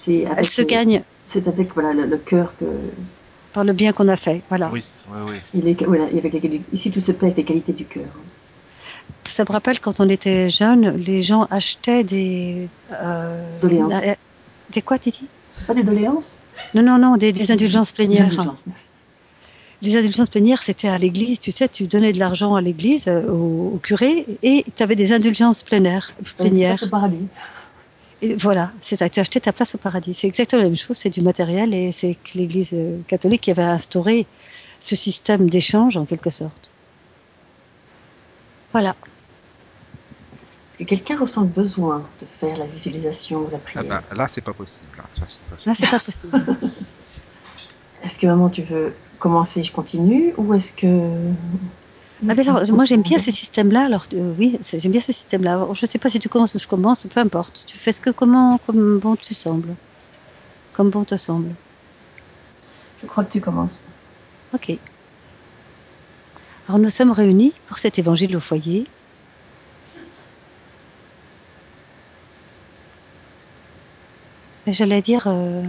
c'est 0.04 0.24
avec 0.26 0.38
elle 0.38 0.48
se 0.48 0.62
euh, 0.62 0.64
gagne 0.64 1.02
c'est 1.26 1.46
avec 1.48 1.74
voilà 1.74 1.92
le, 1.92 2.06
le 2.06 2.16
cœur 2.16 2.54
que 2.58 2.64
par 3.52 3.64
le 3.64 3.74
bien 3.74 3.92
qu'on 3.92 4.08
a 4.08 4.16
fait. 4.16 4.40
Voilà. 4.48 4.70
Oui, 4.72 4.82
oui, 5.10 5.18
oui. 5.28 5.36
il 5.54 5.68
est 5.68 5.82
voilà, 5.84 6.04
avec 6.04 6.32
les 6.32 6.62
ici 6.72 6.90
tout 6.90 7.00
se 7.00 7.12
paie 7.12 7.26
avec 7.26 7.36
les 7.36 7.44
qualités 7.44 7.72
du 7.74 7.84
cœur. 7.84 8.08
Ça 9.26 9.44
me 9.46 9.52
rappelle 9.52 9.80
quand 9.80 10.00
on 10.00 10.08
était 10.08 10.48
jeune, 10.48 10.96
les 10.96 11.22
gens 11.22 11.46
achetaient 11.50 12.04
des. 12.04 12.68
Euh, 12.92 13.42
Doléances. 13.60 13.92
euh, 14.06 14.14
des 14.70 14.80
quoi, 14.80 14.96
dis 14.96 15.14
Pas 15.66 15.74
des 15.74 15.82
doléances? 15.82 16.32
Non, 16.74 16.82
non, 16.82 16.98
non, 16.98 17.16
des, 17.16 17.32
des 17.32 17.50
indulgences 17.50 17.88
Des 17.90 17.96
plénières. 17.96 18.26
indulgences. 18.26 18.62
Les 19.80 19.96
indulgences 19.96 20.28
plénières, 20.28 20.62
c'était 20.62 20.88
à 20.88 20.98
l'église, 20.98 21.38
tu 21.38 21.52
sais, 21.52 21.68
tu 21.68 21.84
donnais 21.86 22.12
de 22.12 22.18
l'argent 22.18 22.54
à 22.56 22.60
l'église, 22.60 23.04
euh, 23.06 23.22
au, 23.30 23.74
au 23.74 23.80
curé, 23.82 24.26
et 24.42 24.64
tu 24.76 24.82
avais 24.82 24.96
des 24.96 25.12
indulgences 25.12 25.62
plénières. 25.62 26.12
plénières. 26.36 26.70
Place 26.76 26.82
au 26.82 26.88
paradis. 26.90 27.26
Et 28.20 28.34
voilà, 28.34 28.72
c'est 28.82 28.96
ça, 28.96 29.08
tu 29.08 29.20
achetais 29.20 29.38
ta 29.38 29.52
place 29.52 29.76
au 29.76 29.78
paradis. 29.78 30.14
C'est 30.14 30.26
exactement 30.26 30.62
la 30.62 30.68
même 30.68 30.76
chose, 30.76 30.96
c'est 30.98 31.10
du 31.10 31.20
matériel, 31.20 31.72
et 31.74 31.92
c'est 31.92 32.14
que 32.14 32.36
l'église 32.36 32.70
euh, 32.72 32.98
catholique 33.06 33.42
qui 33.42 33.52
avait 33.52 33.62
instauré 33.62 34.26
ce 34.80 34.96
système 34.96 35.48
d'échange, 35.48 35.96
en 35.96 36.04
quelque 36.04 36.30
sorte. 36.30 36.70
Voilà. 38.72 38.96
Est-ce 40.78 40.84
que 40.84 40.88
quelqu'un 40.88 41.18
ressent 41.18 41.40
le 41.42 41.48
besoin 41.48 42.04
de 42.20 42.26
faire 42.40 42.56
la 42.56 42.66
visualisation 42.66 43.40
ou 43.40 43.50
la 43.50 43.56
Ah 43.58 43.60
prière 43.82 43.84
bah 43.88 44.02
là 44.14 44.28
c'est 44.30 44.40
pas 44.42 44.52
possible. 44.52 44.88
hein, 44.98 45.04
toute 45.14 45.24
façon. 45.50 45.70
Là, 45.70 45.74
c'est 45.78 45.90
pas 45.90 46.00
possible. 46.00 46.40
Est-ce 48.04 48.18
que 48.18 48.26
vraiment 48.26 48.48
tu 48.48 48.62
veux 48.62 48.94
commencer, 49.18 49.64
je 49.64 49.72
continue, 49.72 50.32
ou 50.36 50.54
est-ce 50.54 50.72
que 50.72 50.86
Ah, 52.28 52.34
mais 52.36 52.48
alors, 52.48 52.64
moi, 52.68 52.84
j'aime 52.84 53.02
bien 53.02 53.18
ce 53.18 53.32
système-là. 53.32 53.86
Alors, 53.86 54.06
euh, 54.14 54.32
oui, 54.38 54.56
j'aime 54.72 54.92
bien 54.92 55.00
ce 55.00 55.12
système-là. 55.12 55.54
Alors, 55.54 55.74
Je 55.74 55.84
ne 55.84 55.88
sais 55.88 55.98
pas 55.98 56.08
si 56.08 56.20
tu 56.20 56.28
commences 56.28 56.54
ou 56.54 56.60
je 56.60 56.68
commence, 56.68 57.02
peu 57.12 57.18
importe. 57.18 57.64
Tu 57.66 57.76
fais 57.76 57.92
ce 57.92 58.00
que 58.00 58.10
comment, 58.10 58.58
comme 58.66 58.98
bon 59.00 59.16
tu 59.16 59.34
semble. 59.34 59.74
Comme 60.74 60.90
bon 60.90 61.02
te 61.02 61.16
semble. 61.16 61.50
Je 63.02 63.08
crois 63.08 63.24
que 63.24 63.32
tu 63.32 63.40
commences. 63.40 63.76
Ok. 64.54 64.78
Alors, 66.68 66.78
nous 66.78 66.90
sommes 66.90 67.10
réunis 67.10 67.52
pour 67.66 67.80
cet 67.80 67.98
évangile 67.98 68.36
au 68.36 68.40
foyer. 68.40 68.84
J'allais 74.70 75.00
dire, 75.00 75.26
euh, 75.26 75.62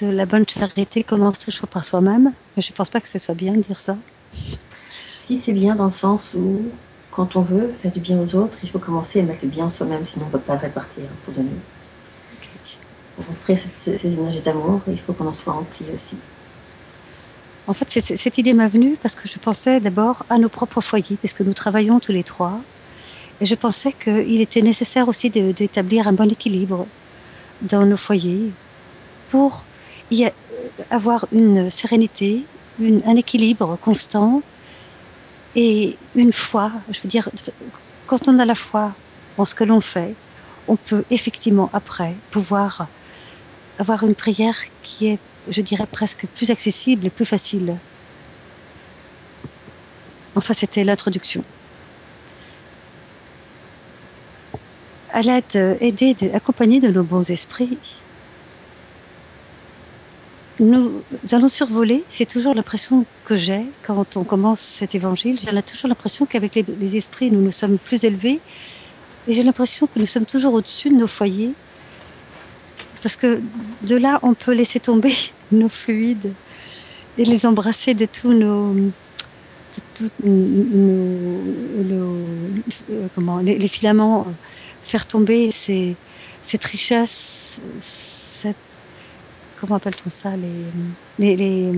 de 0.00 0.06
la 0.06 0.26
bonne 0.26 0.44
charité 0.46 1.02
commence 1.02 1.38
toujours 1.38 1.68
par 1.68 1.84
soi-même, 1.84 2.32
mais 2.56 2.62
je 2.62 2.72
ne 2.72 2.76
pense 2.76 2.90
pas 2.90 3.00
que 3.00 3.08
ce 3.08 3.18
soit 3.18 3.34
bien 3.34 3.54
de 3.54 3.62
dire 3.62 3.80
ça. 3.80 3.96
Si 5.20 5.38
c'est 5.38 5.52
bien 5.52 5.74
dans 5.74 5.86
le 5.86 5.90
sens 5.90 6.34
où, 6.34 6.60
quand 7.10 7.36
on 7.36 7.40
veut 7.40 7.72
faire 7.72 7.92
du 7.92 8.00
bien 8.00 8.18
aux 8.18 8.34
autres, 8.34 8.58
il 8.62 8.70
faut 8.70 8.78
commencer 8.78 9.20
à 9.20 9.22
mettre 9.22 9.44
le 9.44 9.50
bien 9.50 9.66
en 9.66 9.70
soi-même, 9.70 10.04
sinon 10.04 10.26
on 10.26 10.28
ne 10.28 10.32
peut 10.32 10.40
pas 10.40 10.56
répartir 10.56 11.04
pour 11.24 11.32
donner. 11.34 11.50
Pour 13.16 13.24
offrir 13.30 13.58
cette- 13.58 13.98
ces, 13.98 14.12
énergies 14.12 14.40
d'amour, 14.40 14.82
il 14.88 14.98
faut 15.00 15.12
qu'on 15.14 15.26
en 15.26 15.32
soit 15.32 15.52
rempli 15.54 15.86
aussi. 15.94 16.16
En 17.66 17.72
fait, 17.72 17.88
cette 17.88 18.38
idée 18.38 18.52
m'a 18.52 18.68
venue 18.68 18.96
parce 19.00 19.14
que 19.14 19.28
je 19.28 19.38
pensais 19.38 19.80
d'abord 19.80 20.24
à 20.28 20.36
nos 20.36 20.48
propres 20.48 20.80
foyers, 20.80 21.16
puisque 21.16 21.40
nous 21.42 21.54
travaillons 21.54 22.00
tous 22.00 22.12
les 22.12 22.24
trois. 22.24 22.60
Et 23.40 23.46
je 23.46 23.54
pensais 23.54 23.92
qu'il 23.92 24.40
était 24.40 24.62
nécessaire 24.62 25.08
aussi 25.08 25.30
d'établir 25.30 26.08
un 26.08 26.12
bon 26.12 26.30
équilibre 26.30 26.88
dans 27.70 27.84
nos 27.86 27.96
foyers 27.96 28.50
pour 29.30 29.64
y 30.10 30.26
avoir 30.90 31.26
une 31.32 31.70
sérénité, 31.70 32.44
un 32.80 33.16
équilibre 33.16 33.78
constant 33.82 34.42
et 35.56 35.96
une 36.14 36.32
foi. 36.32 36.70
Je 36.90 36.98
veux 37.02 37.08
dire, 37.08 37.28
quand 38.06 38.28
on 38.28 38.38
a 38.38 38.44
la 38.44 38.54
foi 38.54 38.92
en 39.38 39.44
ce 39.44 39.54
que 39.54 39.64
l'on 39.64 39.80
fait, 39.80 40.14
on 40.68 40.76
peut 40.76 41.04
effectivement 41.10 41.70
après 41.72 42.14
pouvoir 42.30 42.86
avoir 43.78 44.04
une 44.04 44.14
prière 44.14 44.56
qui 44.82 45.08
est 45.08 45.18
je 45.50 45.60
dirais 45.60 45.86
presque 45.90 46.26
plus 46.36 46.50
accessible 46.50 47.06
et 47.06 47.10
plus 47.10 47.26
facile. 47.26 47.74
Enfin, 50.36 50.54
c'était 50.54 50.84
l'introduction. 50.84 51.42
À 55.12 55.20
l'aide, 55.22 55.76
aidée, 55.80 56.16
accompagnée 56.32 56.80
de 56.80 56.88
nos 56.88 57.02
bons 57.02 57.28
esprits, 57.30 57.76
nous 60.60 61.02
allons 61.32 61.48
survoler, 61.48 62.04
c'est 62.10 62.26
toujours 62.26 62.54
l'impression 62.54 63.04
que 63.24 63.36
j'ai 63.36 63.62
quand 63.82 64.16
on 64.16 64.24
commence 64.24 64.60
cet 64.60 64.94
évangile, 64.94 65.38
j'ai 65.38 65.62
toujours 65.62 65.88
l'impression 65.88 66.26
qu'avec 66.26 66.54
les, 66.54 66.96
esprits, 66.96 67.30
nous 67.30 67.40
nous 67.40 67.52
sommes 67.52 67.78
plus 67.78 68.04
élevés, 68.04 68.40
et 69.26 69.34
j'ai 69.34 69.42
l'impression 69.42 69.86
que 69.86 69.98
nous 69.98 70.06
sommes 70.06 70.26
toujours 70.26 70.54
au-dessus 70.54 70.90
de 70.90 70.94
nos 70.94 71.06
foyers, 71.06 71.52
parce 73.02 73.16
que 73.16 73.40
de 73.82 73.96
là, 73.96 74.20
on 74.22 74.34
peut 74.34 74.52
laisser 74.52 74.78
tomber 74.78 75.14
nos 75.52 75.68
fluides 75.68 76.32
et 77.18 77.24
les 77.24 77.44
embrasser 77.44 77.94
de 77.94 78.06
tous 78.06 78.32
nos, 78.32 78.74
de 78.74 78.90
tous 79.94 80.10
nos, 80.22 82.02
euh, 82.90 83.06
comment, 83.14 83.38
les, 83.38 83.68
filaments, 83.68 84.26
faire 84.92 85.06
tomber 85.06 85.50
ces, 85.52 85.96
cette 86.46 86.64
richesse, 86.64 87.58
cette, 87.80 88.56
comment 89.58 89.76
appelle-t-on 89.76 90.10
ça, 90.10 90.32
les, 90.36 90.66
les, 91.18 91.34
les, 91.34 91.72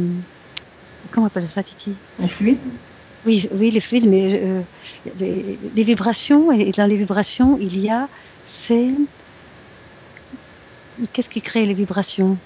comment 1.12 1.26
appelle 1.26 1.48
ça, 1.48 1.62
Titi? 1.62 1.92
Les 2.18 2.26
fluides? 2.26 2.58
Oui, 3.24 3.48
oui, 3.52 3.70
les 3.70 3.80
fluides, 3.80 4.08
mais 4.08 4.40
euh, 4.42 4.60
les, 5.20 5.56
les, 5.76 5.84
vibrations, 5.84 6.50
et 6.50 6.72
dans 6.72 6.86
les 6.86 6.96
vibrations, 6.96 7.56
il 7.60 7.78
y 7.78 7.88
a 7.88 8.08
ces 8.48 8.90
Qu'est-ce 11.12 11.28
qui 11.28 11.40
crée 11.40 11.66
les 11.66 11.74
vibrations? 11.74 12.36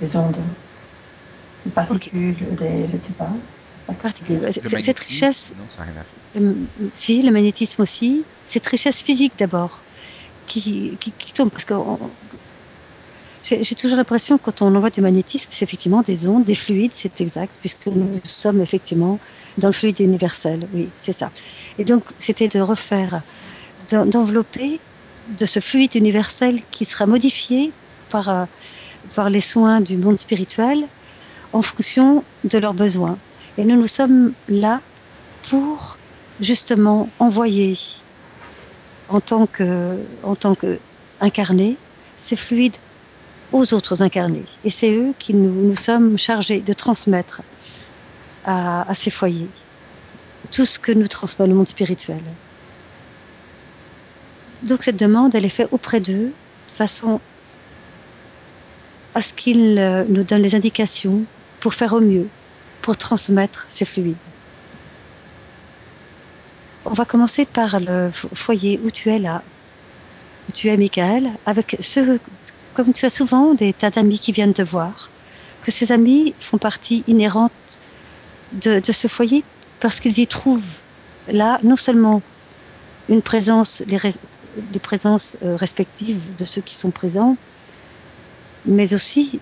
Des 0.00 0.14
ondes, 0.14 0.36
des 1.64 1.70
particules, 1.70 2.36
okay. 2.52 2.56
des, 2.56 2.86
je 2.86 2.96
ne 2.96 3.02
sais 3.06 3.16
pas. 3.16 3.30
Particules. 4.02 4.40
Cette 4.82 4.98
richesse, 4.98 5.54
non, 5.56 5.64
ça 5.68 5.84
rien 5.84 5.92
à 5.92 6.04
faire. 6.04 6.52
si 6.94 7.22
le 7.22 7.30
magnétisme 7.30 7.80
aussi, 7.82 8.24
cette 8.48 8.66
richesse 8.66 9.00
physique 9.00 9.34
d'abord, 9.38 9.80
qui, 10.46 10.96
qui, 11.00 11.12
qui, 11.12 11.32
tombe 11.32 11.50
parce 11.50 11.64
que 11.64 11.74
j'ai 13.44 13.74
toujours 13.74 13.96
l'impression 13.96 14.38
quand 14.38 14.62
on 14.62 14.74
envoie 14.74 14.90
du 14.90 15.00
magnétisme, 15.00 15.48
c'est 15.52 15.64
effectivement 15.64 16.02
des 16.02 16.26
ondes, 16.28 16.44
des 16.44 16.54
fluides, 16.54 16.92
c'est 16.94 17.20
exact, 17.20 17.52
puisque 17.60 17.86
nous 17.86 18.20
sommes 18.24 18.60
effectivement 18.60 19.18
dans 19.58 19.68
le 19.68 19.72
fluide 19.72 20.00
universel. 20.00 20.66
Oui, 20.74 20.88
c'est 20.98 21.12
ça. 21.12 21.30
Et 21.78 21.84
donc, 21.84 22.02
c'était 22.18 22.48
de 22.48 22.60
refaire, 22.60 23.22
d'envelopper 23.90 24.80
de 25.38 25.46
ce 25.46 25.60
fluide 25.60 25.94
universel 25.94 26.60
qui 26.70 26.84
sera 26.84 27.06
modifié 27.06 27.72
par, 28.10 28.28
euh, 28.28 28.44
par 29.14 29.30
les 29.30 29.40
soins 29.40 29.80
du 29.80 29.96
monde 29.96 30.18
spirituel 30.18 30.84
en 31.52 31.62
fonction 31.62 32.24
de 32.44 32.58
leurs 32.58 32.74
besoins. 32.74 33.16
Et 33.58 33.64
nous, 33.64 33.76
nous 33.76 33.86
sommes 33.86 34.32
là 34.48 34.80
pour 35.48 35.96
justement 36.40 37.08
envoyer 37.18 37.78
en 39.08 39.20
tant 39.20 39.46
que, 39.46 39.96
en 40.22 40.34
tant 40.34 40.54
que 40.54 40.78
incarnés 41.20 41.76
ces 42.18 42.36
fluides 42.36 42.76
aux 43.52 43.72
autres 43.74 44.02
incarnés. 44.02 44.44
Et 44.64 44.70
c'est 44.70 44.92
eux 44.92 45.14
qui 45.18 45.34
nous, 45.34 45.76
sommes 45.76 46.18
chargés 46.18 46.60
de 46.60 46.72
transmettre 46.72 47.42
à, 48.44 48.88
à 48.90 48.94
ces 48.94 49.10
foyers 49.10 49.48
tout 50.50 50.64
ce 50.64 50.78
que 50.78 50.92
nous 50.92 51.08
transmet 51.08 51.46
le 51.46 51.54
monde 51.54 51.68
spirituel. 51.68 52.20
Donc 54.62 54.82
cette 54.84 54.96
demande, 54.96 55.34
elle 55.34 55.44
est 55.44 55.50
faite 55.50 55.68
auprès 55.70 56.00
d'eux 56.00 56.32
de 56.32 56.74
façon 56.76 57.20
à 59.14 59.22
ce 59.22 59.32
qu'ils 59.32 60.04
nous 60.08 60.22
donnent 60.24 60.42
les 60.42 60.54
indications 60.54 61.22
pour 61.60 61.74
faire 61.74 61.94
au 61.94 62.00
mieux, 62.00 62.28
pour 62.82 62.96
transmettre 62.96 63.66
ces 63.70 63.84
fluides. 63.84 64.16
On 66.96 67.02
va 67.02 67.04
commencer 67.04 67.44
par 67.44 67.78
le 67.78 68.10
foyer 68.32 68.80
où 68.82 68.90
tu 68.90 69.10
es 69.10 69.18
là, 69.18 69.42
où 70.48 70.52
tu 70.52 70.68
es 70.68 70.76
Michael, 70.78 71.28
avec 71.44 71.76
ceux, 71.80 72.18
comme 72.72 72.94
tu 72.94 73.04
as 73.04 73.10
souvent 73.10 73.52
des 73.52 73.74
tas 73.74 73.90
d'amis 73.90 74.18
qui 74.18 74.32
viennent 74.32 74.54
te 74.54 74.62
voir, 74.62 75.10
que 75.62 75.70
ces 75.70 75.92
amis 75.92 76.32
font 76.40 76.56
partie 76.56 77.04
inhérente 77.06 77.52
de, 78.52 78.80
ce 78.80 79.08
foyer 79.08 79.44
parce 79.78 80.00
qu'ils 80.00 80.20
y 80.20 80.26
trouvent 80.26 80.72
là 81.28 81.58
non 81.62 81.76
seulement 81.76 82.22
une 83.10 83.20
présence, 83.20 83.82
les, 83.86 84.80
présences 84.80 85.36
euh, 85.44 85.54
respectives 85.54 86.22
de 86.38 86.46
ceux 86.46 86.62
qui 86.62 86.76
sont 86.76 86.92
présents, 86.92 87.36
mais 88.64 88.94
aussi 88.94 89.38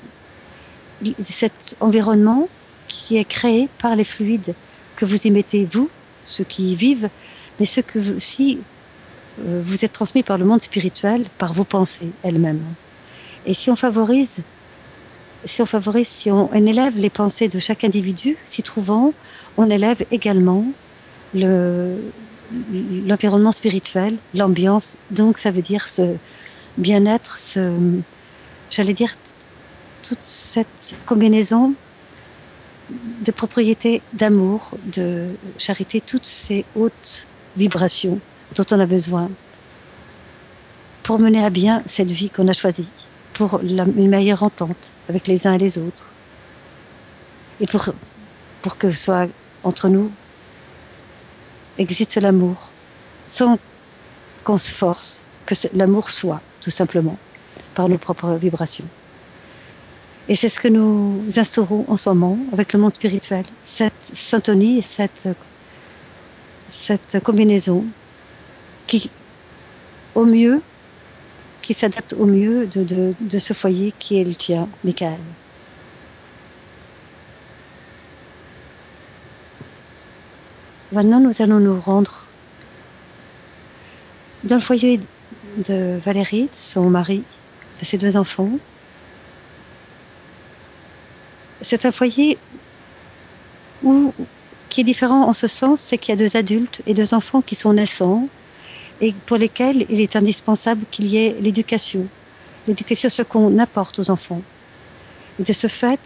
cet 1.31 1.77
environnement 1.79 2.49
qui 2.89 3.17
est 3.17 3.25
créé 3.25 3.69
par 3.79 3.95
les 3.95 4.03
fluides 4.03 4.57
que 4.97 5.05
vous 5.05 5.25
émettez, 5.25 5.69
vous, 5.73 5.89
ceux 6.25 6.43
qui 6.43 6.73
y 6.73 6.75
vivent, 6.75 7.11
mais 7.59 7.67
ceux 7.67 7.83
que 7.83 8.17
aussi 8.17 8.59
euh, 9.41 9.63
vous 9.65 9.85
êtes 9.85 9.93
transmis 9.93 10.23
par 10.23 10.39
le 10.39 10.45
monde 10.45 10.63
spirituel, 10.63 11.25
par 11.39 11.53
vos 11.53 11.65
pensées 11.65 12.11
elles-mêmes. 12.23 12.63
Et 13.47 13.55
si 13.55 13.71
on 13.71 13.77
favorise, 13.77 14.37
si 15.45 15.61
on 15.61 15.67
favorise, 15.67 16.09
si 16.09 16.31
on, 16.31 16.53
élève 16.53 16.97
les 16.97 17.11
pensées 17.11 17.49
de 17.49 17.59
chaque 17.59 17.85
individu, 17.85 18.37
s'y 18.47 18.63
trouvant, 18.63 19.13
on 19.57 19.69
élève 19.69 20.05
également 20.11 20.65
le, 21.35 21.97
l'environnement 23.07 23.53
spirituel, 23.53 24.17
l'ambiance. 24.35 24.97
Donc, 25.11 25.39
ça 25.39 25.51
veut 25.51 25.63
dire 25.63 25.89
ce 25.89 26.17
bien-être, 26.79 27.39
ce, 27.39 27.77
j'allais 28.71 28.95
dire, 28.95 29.15
toute 30.03 30.23
cette 30.23 30.67
combinaison 31.07 31.75
de 32.91 33.31
propriété, 33.31 34.03
d'amour, 34.13 34.71
de 34.95 35.29
charité, 35.59 36.01
toutes 36.01 36.27
ces 36.27 36.65
hautes 36.77 37.27
vibrations 37.57 38.19
dont 38.55 38.65
on 38.71 38.81
a 38.81 38.87
besoin 38.87 39.31
pour 41.03 41.19
mener 41.19 41.45
à 41.45 41.51
bien 41.51 41.83
cette 41.89 42.11
vie 42.11 42.31
qu'on 42.31 42.49
a 42.49 42.53
choisie, 42.53 42.89
pour 43.35 43.61
la, 43.63 43.85
une 43.85 44.09
meilleure 44.09 44.43
entente 44.43 44.91
avec 45.09 45.27
les 45.27 45.47
uns 45.47 45.55
et 45.55 45.59
les 45.59 45.77
autres, 45.79 46.07
et 47.61 47.67
pour, 47.67 47.91
pour 48.63 48.79
que 48.79 48.93
soit 48.93 49.29
entre 49.63 49.89
nous 49.89 50.11
existe 51.79 52.17
l'amour, 52.17 52.71
sans 53.25 53.59
qu'on 54.45 54.59
se 54.59 54.71
force, 54.71 55.21
que 55.47 55.55
l'amour 55.75 56.11
soit, 56.11 56.41
tout 56.61 56.71
simplement, 56.71 57.19
par 57.75 57.89
nos 57.89 57.99
propres 57.99 58.35
vibrations. 58.35 58.87
Et 60.29 60.37
c'est 60.37 60.49
ce 60.49 60.61
que 60.61 60.69
nous 60.69 61.23
instaurons 61.37 61.85
en 61.89 61.97
ce 61.97 62.09
moment 62.09 62.39
avec 62.53 62.73
le 62.73 62.79
monde 62.79 62.95
spirituel, 62.95 63.45
cette 63.63 63.93
syntonie 64.15 64.79
et 64.79 64.83
cette, 64.83 65.29
cette 66.77 67.23
combinaison 67.23 67.85
qui, 68.87 69.11
au 70.15 70.25
mieux, 70.25 70.61
qui 71.63 71.75
s'adapte 71.75 72.13
au 72.13 72.27
mieux 72.27 72.67
de, 72.67 73.39
ce 73.39 73.53
foyer 73.55 73.93
qui 73.99 74.21
est 74.21 74.25
le 74.25 74.35
tien, 74.35 74.69
Michael. 74.85 75.19
Maintenant, 80.93 81.21
nous 81.21 81.43
allons 81.43 81.59
nous 81.59 81.81
rendre 81.81 82.27
dans 84.45 84.57
le 84.57 84.61
foyer 84.61 85.01
de 85.67 85.99
Valérie, 86.05 86.45
de 86.45 86.57
son 86.57 86.91
mari, 86.91 87.25
de 87.81 87.85
ses 87.87 87.99
deux 87.99 88.17
enfants. 88.17 88.51
C'est 91.63 91.87
un 91.87 91.93
foyer 91.93 92.37
où, 93.83 94.13
qui 94.75 94.81
est 94.81 94.85
différent 94.85 95.29
en 95.29 95.33
ce 95.33 95.47
sens, 95.47 95.81
c'est 95.81 95.99
qu'il 95.99 96.09
y 96.09 96.13
a 96.15 96.17
deux 96.17 96.37
adultes 96.37 96.83
et 96.89 96.95
deux 96.95 97.15
enfants 97.15 97.41
qui 97.43 97.55
sont 97.55 97.73
naissants 97.75 98.27
et 99.01 99.13
pour 99.27 99.37
lesquels 99.37 99.87
il 99.89 100.01
est 100.01 100.17
indispensable 100.17 100.85
qu'il 100.91 101.07
y 101.07 101.17
ait 101.17 101.37
l'éducation. 101.41 102.05
L'éducation, 102.67 103.09
ce 103.09 103.23
qu'on 103.23 103.61
apporte 103.61 104.01
aux 104.01 104.11
enfants. 104.11 104.43
Et 105.39 105.45
de 105.45 105.53
ce 105.53 105.69
fait, 105.69 106.01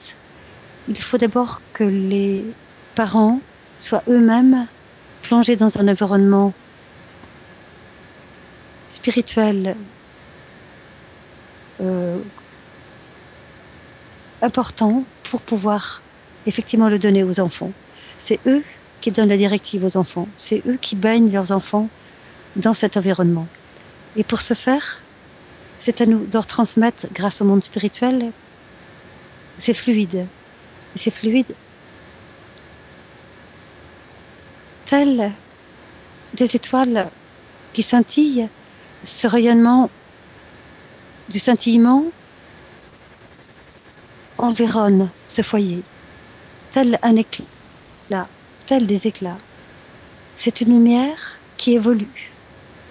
il 0.87 1.01
faut 1.01 1.17
d'abord 1.17 1.63
que 1.73 1.83
les 1.83 2.45
parents 2.95 3.41
soient 3.81 4.03
eux-mêmes 4.07 4.67
plongés 5.23 5.57
dans 5.57 5.79
un 5.79 5.89
environnement 5.89 6.53
spirituel 8.91 9.77
euh, 11.81 12.19
important 14.43 15.05
pour 15.31 15.41
pouvoir 15.41 16.03
effectivement 16.47 16.91
le 16.91 16.99
donner 16.99 17.25
aux 17.25 17.41
enfants. 17.41 17.73
C'est 18.21 18.41
eux 18.47 18.63
qui 19.01 19.11
donnent 19.11 19.29
la 19.29 19.37
directive 19.37 19.85
aux 19.85 19.97
enfants. 19.97 20.29
C'est 20.37 20.63
eux 20.67 20.79
qui 20.81 20.97
baignent 20.97 21.33
leurs 21.33 21.53
enfants 21.53 21.89
dans 22.57 22.75
cet 22.75 22.97
environnement. 22.97 23.47
Et 24.17 24.25
pour 24.25 24.41
ce 24.41 24.55
faire, 24.55 25.01
c'est 25.81 26.01
à 26.01 26.07
nous 26.07 26.27
de 26.27 26.33
leur 26.33 26.47
transmettre, 26.47 27.07
grâce 27.13 27.41
au 27.41 27.45
monde 27.45 27.63
spirituel, 27.63 28.33
c'est 29.59 29.75
fluide. 29.75 30.27
Et 30.97 30.99
c'est 30.99 31.11
fluide 31.11 31.55
tel 34.89 35.33
des 36.35 36.57
étoiles 36.57 37.09
qui 37.75 37.83
scintillent, 37.83 38.49
ce 39.05 39.27
rayonnement 39.27 39.91
du 41.29 41.39
scintillement 41.39 42.05
environne 44.39 45.11
ce 45.29 45.43
foyer, 45.43 45.83
tel 46.73 46.99
un 47.03 47.17
éclat, 47.17 47.45
tel 48.67 48.87
des 48.87 49.07
éclats. 49.07 49.39
C'est 50.37 50.61
une 50.61 50.73
lumière 50.73 51.39
qui 51.57 51.75
évolue 51.75 52.31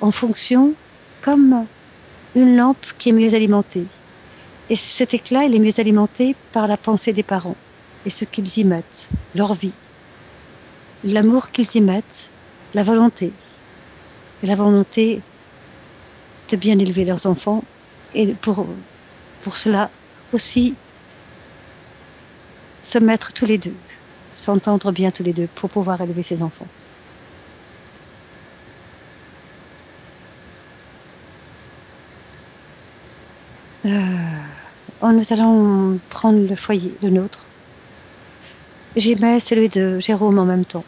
en 0.01 0.11
fonction 0.11 0.73
comme 1.21 1.65
une 2.35 2.57
lampe 2.57 2.85
qui 2.97 3.09
est 3.09 3.13
mieux 3.13 3.33
alimentée. 3.33 3.85
Et 4.69 4.75
cet 4.75 5.13
éclat, 5.13 5.45
il 5.45 5.55
est 5.55 5.59
mieux 5.59 5.79
alimenté 5.79 6.35
par 6.51 6.67
la 6.67 6.77
pensée 6.77 7.13
des 7.13 7.23
parents 7.23 7.55
et 8.05 8.09
ce 8.09 8.25
qu'ils 8.25 8.57
y 8.57 8.63
mettent, 8.63 9.05
leur 9.33 9.53
vie, 9.53 9.71
l'amour 11.03 11.51
qu'ils 11.51 11.75
y 11.75 11.81
mettent, 11.81 12.27
la 12.73 12.83
volonté. 12.83 13.31
Et 14.43 14.45
la 14.45 14.55
volonté 14.55 15.21
de 16.49 16.55
bien 16.57 16.77
élever 16.77 17.05
leurs 17.05 17.25
enfants 17.25 17.63
et 18.13 18.33
pour 18.33 18.67
cela 19.55 19.89
aussi 20.33 20.75
se 22.83 22.99
mettre 22.99 23.33
tous 23.33 23.45
les 23.45 23.57
deux, 23.57 23.73
s'entendre 24.37 24.91
bien 24.91 25.09
tous 25.09 25.23
les 25.23 25.33
deux 25.33 25.47
pour 25.55 25.69
pouvoir 25.69 25.99
élever 25.99 26.21
ses 26.21 26.43
enfants. 26.43 26.67
Euh, 33.85 35.11
nous 35.11 35.33
allons 35.33 35.99
prendre 36.09 36.47
le 36.47 36.55
foyer, 36.55 36.93
le 37.01 37.09
nôtre. 37.09 37.43
J'y 38.95 39.15
mets 39.15 39.39
celui 39.39 39.69
de 39.69 39.99
Jérôme 39.99 40.37
en 40.37 40.45
même 40.45 40.65
temps. 40.65 40.85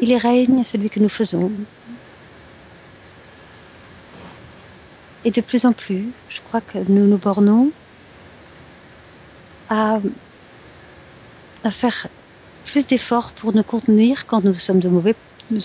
Il 0.00 0.10
y 0.10 0.16
règne 0.16 0.62
celui 0.62 0.90
que 0.90 1.00
nous 1.00 1.08
faisons. 1.08 1.50
Et 5.24 5.32
de 5.32 5.40
plus 5.40 5.64
en 5.64 5.72
plus, 5.72 6.06
je 6.28 6.40
crois 6.40 6.60
que 6.60 6.78
nous 6.88 7.06
nous 7.06 7.18
bornons 7.18 7.72
à, 9.68 10.00
faire 11.70 12.06
plus 12.66 12.86
d'efforts 12.86 13.32
pour 13.32 13.54
nous 13.54 13.62
contenir 13.62 14.26
quand 14.26 14.44
nous 14.44 14.54
sommes 14.54 14.80
de 14.80 14.88
mauvaise 14.88 15.14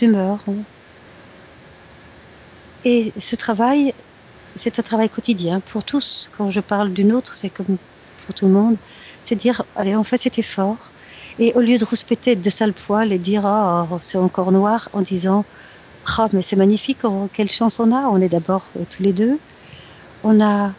humeur. 0.02 0.40
Et 2.86 3.14
ce 3.18 3.36
travail, 3.36 3.94
c'est 4.58 4.80
un 4.80 4.84
travail 4.84 5.10
quotidien 5.10 5.62
pour 5.62 5.84
tous. 5.84 6.30
Quand 6.38 6.52
je 6.52 6.60
parle 6.60 6.92
d'une 6.92 7.14
autre, 7.14 7.36
c'est 7.38 7.50
comme 7.50 7.78
pour 8.26 8.36
tout 8.36 8.46
le 8.46 8.52
monde. 8.52 8.76
C'est 9.26 9.36
dire, 9.36 9.64
allez, 9.76 9.96
on 9.96 10.04
fait 10.04 10.18
cet 10.18 10.38
effort. 10.38 10.78
Et 11.40 11.54
au 11.54 11.62
lieu 11.62 11.78
de 11.78 11.86
rouspéter 11.86 12.36
de 12.36 12.50
sale 12.50 12.74
poil 12.74 13.12
et 13.12 13.18
dire, 13.18 13.44
oh, 13.46 14.00
c'est 14.02 14.18
encore 14.18 14.52
noir, 14.52 14.90
en 14.94 15.02
disant, 15.02 15.46
oh, 16.20 16.28
mais 16.34 16.42
c'est 16.42 16.56
magnifique, 16.56 17.00
oh, 17.04 17.30
quelle 17.34 17.50
chance 17.50 17.80
on 17.80 17.92
a. 17.92 18.02
On 18.10 18.22
est 18.22 18.30
d'abord 18.30 18.66
euh, 18.78 18.84
tous 18.90 19.02
les 19.02 19.14
deux. 19.14 19.40
On 20.24 20.42
a, 20.42 20.72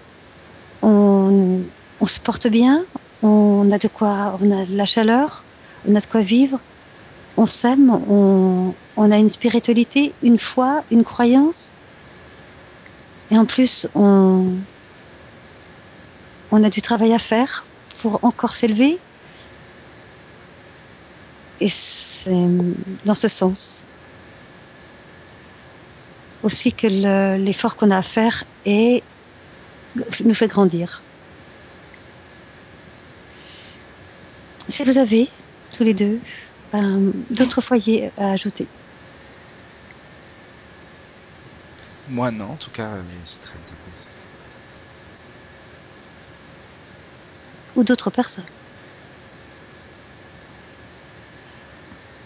on, 0.83 1.61
on 2.01 2.07
se 2.07 2.21
porte 2.21 2.47
bien. 2.47 2.85
On 3.25 3.73
a 3.73 3.79
de 3.79 3.89
quoi, 3.89 4.39
on 4.43 4.51
a 4.51 4.67
de 4.67 4.77
la 4.77 4.85
chaleur. 4.85 5.43
On 5.89 5.95
a 5.95 6.01
de 6.01 6.07
quoi 6.07 6.21
vivre. 6.21 6.61
On 7.39 7.47
s'aime. 7.47 7.91
On, 8.09 8.75
a 9.11 9.17
une 9.17 9.31
spiritualité, 9.31 10.13
une 10.23 10.39
foi, 10.39 10.85
une 10.91 11.05
croyance. 11.05 11.71
Et 13.31 13.39
en 13.39 13.47
plus, 13.47 13.89
on, 13.95 14.53
a 16.53 16.69
du 16.69 16.83
travail 16.83 17.15
à 17.15 17.19
faire 17.19 17.65
pour 18.03 18.23
encore 18.25 18.57
s'élever. 18.57 18.99
Et 21.63 21.71
c'est 21.71 22.47
dans 23.07 23.15
ce 23.15 23.29
sens 23.29 23.81
aussi 26.43 26.75
que 26.75 26.87
l'effort 27.39 27.75
qu'on 27.77 27.91
a 27.91 27.97
à 27.97 28.03
faire 28.03 28.45
nous 28.67 30.35
fait 30.35 30.49
grandir. 30.49 31.01
Si 34.75 34.83
vous 34.83 34.99
avez, 34.99 35.31
tous 35.73 35.85
les 35.85 35.95
deux, 35.95 36.21
euh, 36.75 37.13
d'autres 37.31 37.61
foyers 37.61 38.11
à 38.17 38.33
ajouter. 38.33 38.73
Moi 42.07 42.31
non, 42.31 42.47
en 42.53 42.57
tout 42.57 42.71
cas, 42.71 42.97
euh, 43.05 43.23
c'est 43.27 43.41
très 43.41 43.59
bien 43.59 43.77
comme 43.85 43.97
ça. 43.97 44.11
Ou 47.77 47.85
d'autres 47.85 48.11
personnes. 48.11 48.47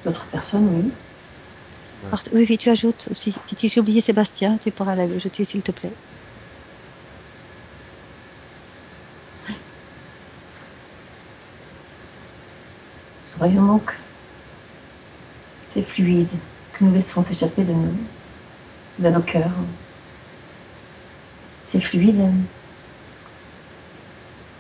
D'autres 0.05 0.29
personnes, 0.31 0.69
oui. 0.75 0.93
Ouais. 2.03 2.19
Oui, 2.33 2.47
oui, 2.49 2.59
tu 2.59 2.71
ajoutes 2.71 3.09
aussi. 3.11 3.35
Si 3.59 3.69
j'ai 3.69 3.81
oublié 3.81 4.01
Sébastien, 4.01 4.59
tu 4.59 4.73
pourras 4.73 4.95
l'ajouter 4.95 5.45
s'il 5.45 5.63
te 5.63 5.73
plaît. 5.73 5.97
Ce 13.39 13.45
rayonnement 13.45 13.79
que 13.79 13.93
c'est 15.73 15.83
fluide, 15.83 16.27
que 16.73 16.85
nous 16.85 16.93
laissons 16.93 17.23
s'échapper 17.23 17.63
de 17.63 17.73
nous, 17.73 17.95
de 18.99 19.09
nos 19.11 19.21
cœurs. 19.21 19.53
C'est 21.71 21.81
fluide 21.81 22.21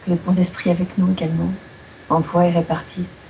que 0.05 0.11
les 0.11 0.17
bons 0.17 0.39
esprits 0.39 0.71
avec 0.71 0.97
nous 0.97 1.11
également 1.11 1.51
envoient 2.09 2.47
et 2.47 2.53
répartissent 2.53 3.27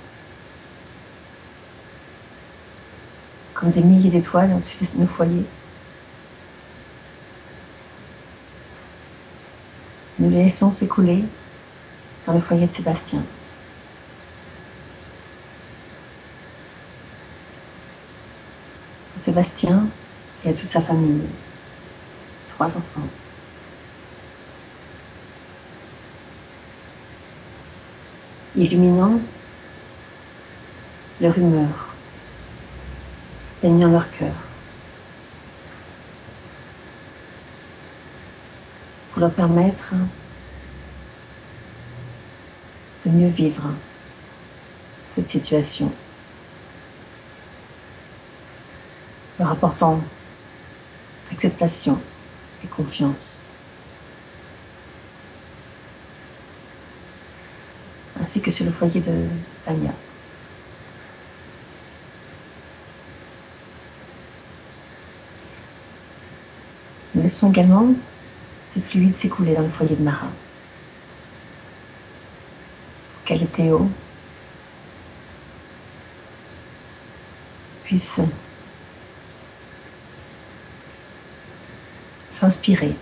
comme 3.55 3.71
des 3.71 3.81
milliers 3.81 4.11
d'étoiles 4.11 4.53
au-dessus 4.53 4.93
de 4.93 5.01
nos 5.01 5.07
foyers. 5.07 5.45
Nous 10.19 10.29
les 10.29 10.43
laissons 10.43 10.71
s'écouler 10.73 11.23
dans 12.27 12.33
le 12.33 12.41
foyer 12.41 12.67
de 12.67 12.75
Sébastien. 12.75 13.23
Sébastien 19.39 19.87
et 20.43 20.49
à 20.49 20.53
toute 20.53 20.69
sa 20.69 20.81
famille, 20.81 21.23
trois 22.49 22.67
enfants. 22.67 23.07
illuminant 28.55 29.21
leur 31.21 31.37
humeur, 31.37 31.93
baignant 33.61 33.89
leur 33.89 34.11
cœur, 34.11 34.33
pour 39.11 39.21
leur 39.21 39.31
permettre 39.33 39.93
de 43.05 43.11
mieux 43.11 43.29
vivre 43.29 43.63
cette 45.15 45.29
situation, 45.29 45.93
leur 49.39 49.51
apportant 49.51 49.99
acceptation 51.31 51.99
et 52.63 52.67
confiance. 52.67 53.41
ainsi 58.21 58.41
que 58.41 58.51
sur 58.51 58.65
le 58.65 58.71
foyer 58.71 58.99
de 58.99 59.27
Anya. 59.65 59.91
Nous 67.15 67.23
laissons 67.23 67.49
également 67.49 67.87
ce 68.75 68.79
fluide 68.79 69.17
s'écouler 69.17 69.55
dans 69.55 69.63
le 69.63 69.69
foyer 69.69 69.95
de 69.95 70.03
Mara. 70.03 70.27
Qu'elle 73.25 73.43
et 73.43 73.47
Théo 73.47 73.89
puissent 77.83 78.21
s'inspirer 82.39 82.95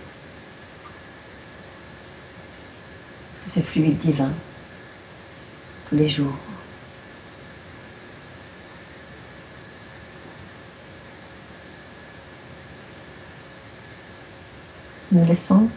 de 3.46 3.50
ces 3.50 3.62
fluides 3.62 3.98
divins 3.98 4.32
tous 5.88 5.94
les 5.94 6.08
jours. 6.08 6.34
Nous 15.12 15.24
laissons 15.24 15.68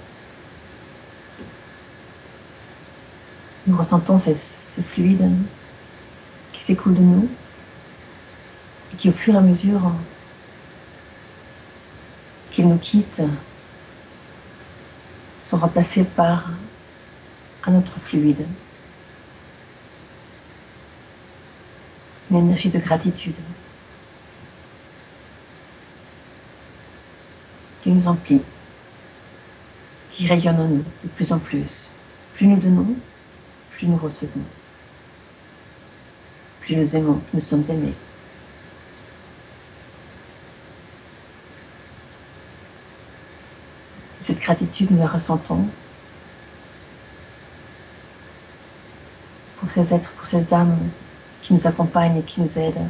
nous 3.68 3.78
ressentons 3.78 4.20
ces, 4.20 4.36
ces 4.36 4.82
fluides 4.82 5.30
qui 6.52 6.64
s'écoulent 6.64 6.96
de 6.96 7.00
nous 7.00 7.30
et 8.92 8.98
qui 8.98 9.10
au 9.10 9.14
fur 9.14 9.36
et 9.36 9.38
à 9.38 9.42
mesure 9.42 9.94
qu'ils 12.52 12.68
nous 12.68 12.78
quittent 12.80 13.22
sont 15.52 15.58
remplacés 15.58 16.06
par 16.06 16.50
un 17.66 17.76
autre 17.76 18.00
fluide, 18.06 18.48
une 22.30 22.38
énergie 22.38 22.70
de 22.70 22.80
gratitude 22.80 23.36
qui 27.84 27.90
nous 27.90 28.08
emplit, 28.08 28.42
qui 30.14 30.26
rayonne 30.26 30.58
en 30.58 30.68
nous 30.70 30.86
de 31.04 31.10
plus 31.18 31.34
en 31.34 31.40
plus. 31.40 31.92
Plus 32.36 32.48
nous 32.48 32.56
donnons, 32.56 32.96
plus 33.72 33.88
nous 33.88 33.98
recevons. 33.98 34.46
Plus 36.62 36.78
nous 36.78 36.96
aimons, 36.96 37.16
plus 37.16 37.40
nous 37.40 37.44
sommes 37.44 37.66
aimés. 37.68 37.94
Cette 44.22 44.40
gratitude, 44.52 44.92
nous 44.92 45.00
la 45.00 45.08
ressentons. 45.08 45.66
Pour 49.60 49.72
ces 49.72 49.94
êtres, 49.94 50.10
pour 50.10 50.28
ces 50.28 50.54
âmes 50.54 50.78
qui 51.42 51.54
nous 51.54 51.68
accompagnent 51.68 52.18
et 52.18 52.24
qui 52.24 52.42
nous 52.42 52.60
aident. 52.60 52.90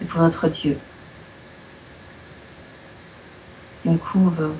Et 0.00 0.04
pour 0.04 0.20
notre 0.20 0.48
Dieu, 0.48 0.76
qui 3.82 3.90
nous 3.90 3.98
couvre 3.98 4.50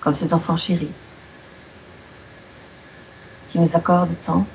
comme 0.00 0.14
ses 0.14 0.32
enfants 0.32 0.56
chéris, 0.56 0.92
qui 3.50 3.58
nous 3.58 3.74
accorde 3.74 4.14
tant 4.24 4.46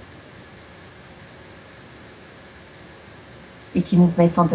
et 3.75 3.81
qui 3.81 3.97
nous 3.97 4.13
met 4.17 4.29
tant 4.29 4.47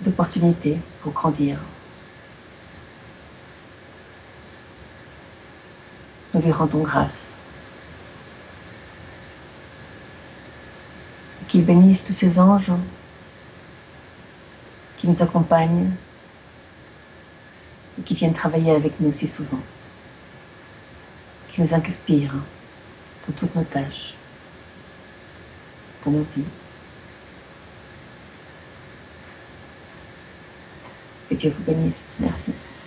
d'opportunités 0.00 0.78
pour 1.02 1.12
grandir. 1.12 1.58
Nous 6.32 6.40
lui 6.40 6.52
rendons 6.52 6.82
grâce. 6.82 7.28
Qu'il 11.48 11.64
bénisse 11.64 12.02
tous 12.02 12.14
ces 12.14 12.40
anges 12.40 12.72
qui 14.96 15.06
nous 15.06 15.22
accompagnent 15.22 15.90
et 17.98 18.02
qui 18.02 18.14
viennent 18.14 18.34
travailler 18.34 18.72
avec 18.72 18.98
nous 18.98 19.12
si 19.12 19.28
souvent, 19.28 19.60
qui 21.52 21.60
nous 21.60 21.72
inspirent 21.72 22.34
dans 22.34 23.34
toutes 23.36 23.54
nos 23.54 23.62
tâches, 23.62 24.14
dans 26.04 26.10
nos 26.10 26.26
vies. 26.34 26.42
Que 31.28 31.34
Dieu 31.34 31.50
vous 31.50 31.64
bénisse. 31.64 32.14
Merci. 32.18 32.52